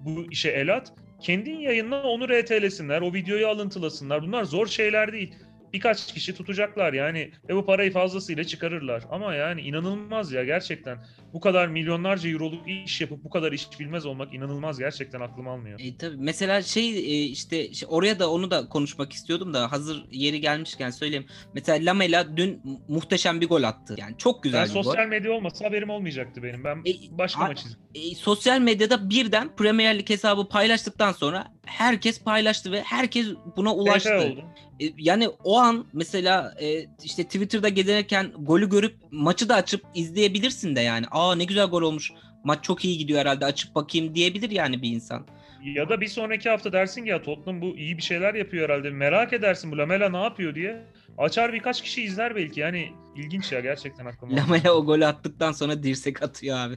[0.00, 0.92] bu işe el at.
[1.20, 3.00] Kendin yayınla onu RT'lesinler.
[3.00, 4.22] O videoyu alıntılasınlar.
[4.22, 5.34] Bunlar zor şeyler değil.
[5.72, 9.02] Birkaç kişi tutacaklar yani ve bu parayı fazlasıyla çıkarırlar.
[9.10, 10.98] Ama yani inanılmaz ya gerçekten.
[11.32, 15.80] Bu kadar milyonlarca euroluk iş yapıp bu kadar iş bilmez olmak inanılmaz gerçekten aklım almıyor.
[15.82, 20.04] E, tabii mesela şey e, işte şey, oraya da onu da konuşmak istiyordum da hazır
[20.10, 21.26] yeri gelmişken söyleyeyim.
[21.54, 23.94] Mesela Lamela dün mu- muhteşem bir gol attı.
[23.98, 24.82] Yani çok güzel Ben bir gol.
[24.82, 26.64] sosyal medya olmasa haberim olmayacaktı benim.
[26.64, 27.78] Ben E, başka a- maç izledim.
[27.94, 34.14] E, sosyal medyada birden Premier Lig hesabı paylaştıktan sonra herkes paylaştı ve herkes buna ulaştı.
[34.18, 34.44] Oldu.
[34.82, 40.76] E, yani o an mesela e, işte Twitter'da gezerken golü görüp maçı da açıp izleyebilirsin
[40.76, 41.06] de yani.
[41.10, 42.12] Aa ne güzel gol olmuş.
[42.44, 45.26] Maç çok iyi gidiyor herhalde açıp bakayım diyebilir yani bir insan.
[45.64, 48.90] Ya da bir sonraki hafta dersin ki ya Tottenham bu iyi bir şeyler yapıyor herhalde.
[48.90, 50.86] Merak edersin bu Lamela ne yapıyor diye.
[51.18, 52.60] Açar birkaç kişi izler belki.
[52.60, 54.36] Yani ilginç ya gerçekten aklıma.
[54.36, 56.74] Lamela o golü attıktan sonra dirsek atıyor abi.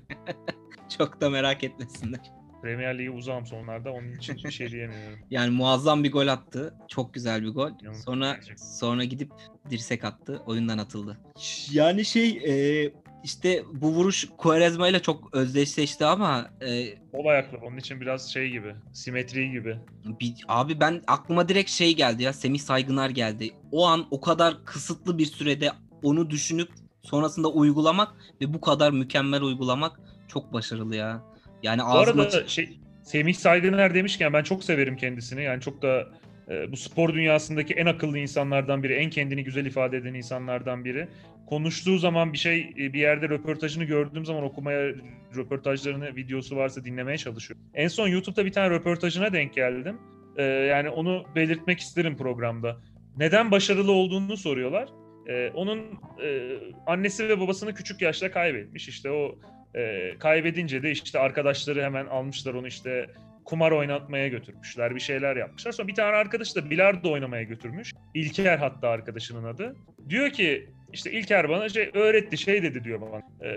[0.97, 2.34] çok da merak etmesinler.
[2.66, 3.91] Premier Lig'e uzağım sonlarda.
[3.91, 5.20] Onun için bir şey diyemiyorum.
[5.32, 6.74] Yani muazzam bir gol attı.
[6.88, 7.72] Çok güzel bir gol.
[8.05, 9.32] Sonra sonra gidip
[9.70, 10.41] dirsek attı.
[10.45, 11.18] Oyundan atıldı.
[11.72, 12.91] Yani şey e,
[13.24, 17.57] işte bu vuruş Quaresma ile çok özdeşleşti ama e, Sol ayaklı.
[17.57, 18.76] Onun için biraz şey gibi.
[18.93, 19.78] Simetri gibi.
[20.20, 23.51] bir, abi ben aklıma direkt şey geldi ya Semih Saygınar geldi.
[23.72, 25.72] O an o kadar kısıtlı bir sürede
[26.03, 26.70] onu düşünüp
[27.03, 31.34] sonrasında uygulamak ve bu kadar mükemmel uygulamak çok başarılı ya.
[31.66, 32.70] Yani Bu arada şey
[33.03, 35.43] Semih Saygıner demişken ben çok severim kendisini.
[35.43, 36.07] Yani çok da
[36.49, 41.07] e, bu spor dünyasındaki en akıllı insanlardan biri, en kendini güzel ifade eden insanlardan biri.
[41.45, 44.93] Konuştuğu zaman bir şey e, bir yerde röportajını gördüğüm zaman okumaya
[45.36, 47.66] röportajlarını videosu varsa dinlemeye çalışıyorum.
[47.74, 49.97] En son YouTube'da bir tane röportajına denk geldim.
[50.38, 52.78] E, yani onu belirtmek isterim programda.
[53.18, 54.89] Neden başarılı olduğunu soruyorlar.
[55.28, 55.80] E, onun
[56.24, 56.57] e,
[56.88, 58.88] annesi ve babasını küçük yaşta kaybetmiş.
[58.88, 59.39] İşte o
[59.76, 63.07] e, kaybedince de işte arkadaşları hemen almışlar onu işte
[63.45, 64.95] kumar oynatmaya götürmüşler.
[64.95, 65.71] Bir şeyler yapmışlar.
[65.71, 67.93] Sonra bir tane arkadaş da bilardo oynamaya götürmüş.
[68.13, 69.76] İlker hatta arkadaşının adı.
[70.09, 73.21] Diyor ki işte İlker bana şey öğretti şey dedi diyor bana.
[73.41, 73.49] E,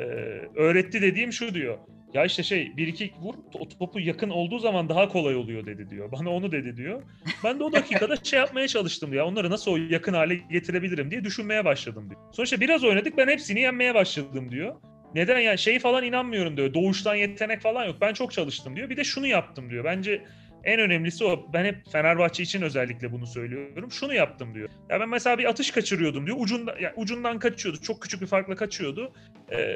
[0.57, 1.79] öğretti dediğim şu diyor.
[2.15, 5.91] Ya işte şey bir iki vur to- topu yakın olduğu zaman daha kolay oluyor dedi
[5.91, 6.13] diyor.
[6.19, 7.03] Bana onu dedi diyor.
[7.45, 9.27] Ben de o dakikada şey yapmaya çalıştım diyor.
[9.27, 12.21] Onları nasıl yakın hale getirebilirim diye düşünmeye başladım diyor.
[12.33, 14.75] Sonuçta biraz oynadık ben hepsini yenmeye başladım diyor.
[15.15, 16.75] Neden yani şey falan inanmıyorum diyor.
[16.75, 17.97] Doğuştan yetenek falan yok.
[18.01, 18.91] Ben çok çalıştım diyor.
[18.91, 19.85] Bir de şunu yaptım diyor.
[19.85, 20.23] Bence
[20.65, 21.47] en önemlisi o.
[21.53, 23.93] Ben hep Fenerbahçe için özellikle bunu söylüyorum.
[23.93, 24.69] Şunu yaptım diyor.
[24.91, 26.37] Ya ben mesela bir atış kaçırıyordum diyor.
[26.41, 27.81] Ucunda, yani ucundan kaçıyordu.
[27.81, 29.13] Çok küçük bir farkla kaçıyordu.
[29.53, 29.75] Ee,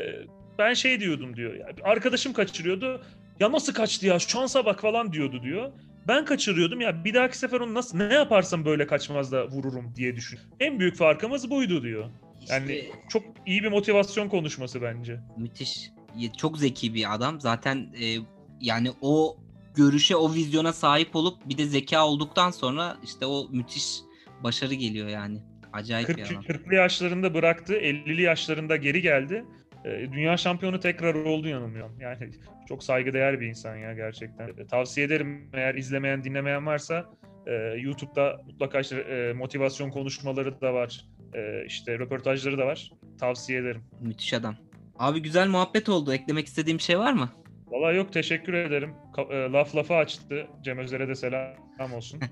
[0.58, 1.54] ben şey diyordum diyor.
[1.54, 3.02] Ya arkadaşım kaçırıyordu.
[3.40, 4.18] Ya nasıl kaçtı ya?
[4.18, 5.72] Şansa bak falan diyordu diyor.
[6.08, 10.16] Ben kaçırıyordum ya bir dahaki sefer onu nasıl ne yaparsam böyle kaçmaz da vururum diye
[10.16, 10.38] düşün.
[10.60, 12.10] En büyük farkımız buydu diyor.
[12.50, 15.20] Yani İşte- çok iyi bir motivasyon konuşması bence.
[15.36, 15.90] Müthiş.
[16.36, 17.40] Çok zeki bir adam.
[17.40, 18.16] Zaten e,
[18.60, 19.36] yani o
[19.74, 24.00] görüşe, o vizyona sahip olup bir de zeka olduktan sonra işte o müthiş
[24.42, 25.38] başarı geliyor yani.
[25.72, 26.42] Acayip 40, bir adam.
[26.42, 29.44] 40'lı yaşlarında bıraktı, 50'li yaşlarında geri geldi.
[29.84, 32.00] Ee, Dünya şampiyonu tekrar oldu yanılmıyorum.
[32.00, 32.30] Yani
[32.68, 34.48] çok saygıdeğer bir insan ya gerçekten.
[34.48, 37.06] Ee, Tavsiye ederim eğer izlemeyen, dinlemeyen varsa
[37.46, 41.04] e, YouTube'da mutlaka işte e, motivasyon konuşmaları da var.
[41.34, 42.90] E, işte röportajları da var.
[43.20, 43.82] Tavsiye ederim.
[44.00, 44.56] Müthiş adam.
[44.98, 46.12] Abi güzel muhabbet oldu.
[46.14, 47.28] Eklemek istediğim bir şey var mı?
[47.66, 48.94] Vallahi yok teşekkür ederim.
[49.30, 50.46] E, laf lafı açtı.
[50.64, 52.20] Cem Özer'e de selam olsun.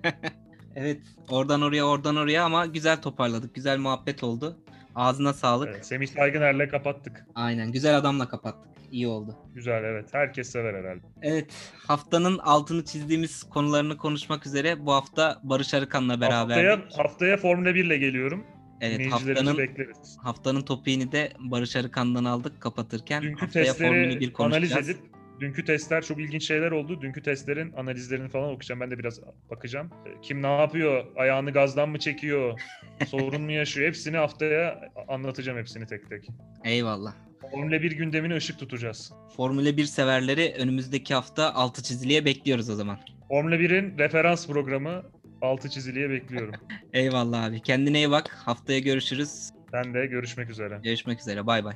[0.76, 1.01] Evet.
[1.28, 3.55] Oradan oraya, oradan oraya ama güzel toparladık.
[3.55, 4.59] Güzel muhabbet oldu.
[4.94, 5.68] Ağzına sağlık.
[5.68, 7.26] Evet, Semih Saygıner'le kapattık.
[7.34, 7.72] Aynen.
[7.72, 8.70] Güzel adamla kapattık.
[8.92, 9.36] İyi oldu.
[9.55, 10.09] Güzel evet.
[10.12, 11.01] Herkes sever herhalde.
[11.22, 11.72] Evet.
[11.86, 16.64] Haftanın altını çizdiğimiz konularını konuşmak üzere bu hafta Barış Arıkan'la beraber.
[16.64, 18.44] Haftaya, haftaya Formula 1 ile geliyorum.
[18.81, 19.12] Evet.
[19.12, 20.16] Haftanın bekleriz.
[20.22, 23.22] haftanın topiğini de Barış Arıkan'dan aldık kapatırken.
[23.22, 24.72] Dünkü haftaya Formula 1 testleri konuşacağız.
[24.72, 25.11] analiz edip
[25.41, 27.03] dünkü testler çok ilginç şeyler oldu.
[27.03, 28.81] Dünkü testlerin analizlerini falan okuyacağım.
[28.81, 29.20] Ben de biraz
[29.51, 29.91] bakacağım.
[30.07, 31.05] Ee, Kim ne yapıyor?
[31.16, 32.61] Ayağını gazdan mı çekiyor?
[33.07, 33.89] Sorun mu yaşıyor?
[33.89, 36.28] Hepsini haftaya anlatacağım hepsini tek tek.
[36.64, 37.14] Eyvallah.
[37.51, 39.12] Formula 1 gündemine ışık tutacağız.
[39.37, 42.99] Formula 1 severleri önümüzdeki hafta altı çiziliye bekliyoruz o zaman.
[43.28, 45.03] Formula 1'in referans programı
[45.43, 46.55] altı çiziliye bekliyorum.
[46.93, 47.61] Eyvallah abi.
[47.61, 48.28] Kendine iyi bak.
[48.28, 49.51] Haftaya görüşürüz.
[49.72, 50.80] Ben de görüşmek üzere.
[50.82, 51.47] Görüşmek üzere.
[51.47, 51.74] Bay bay.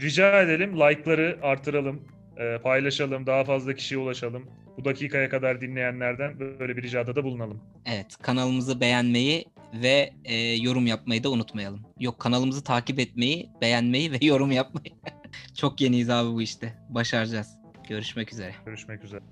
[0.00, 2.00] Rica edelim like'ları artıralım,
[2.36, 4.46] e, paylaşalım, daha fazla kişiye ulaşalım.
[4.78, 7.60] Bu dakikaya kadar dinleyenlerden böyle bir ricada da bulunalım.
[7.86, 9.44] Evet kanalımızı beğenmeyi
[9.74, 11.80] ve e, yorum yapmayı da unutmayalım.
[12.00, 14.94] Yok kanalımızı takip etmeyi, beğenmeyi ve yorum yapmayı.
[15.56, 16.74] Çok yeniyiz abi bu işte.
[16.88, 17.48] Başaracağız.
[17.88, 18.54] Görüşmek üzere.
[18.66, 19.22] Görüşmek üzere.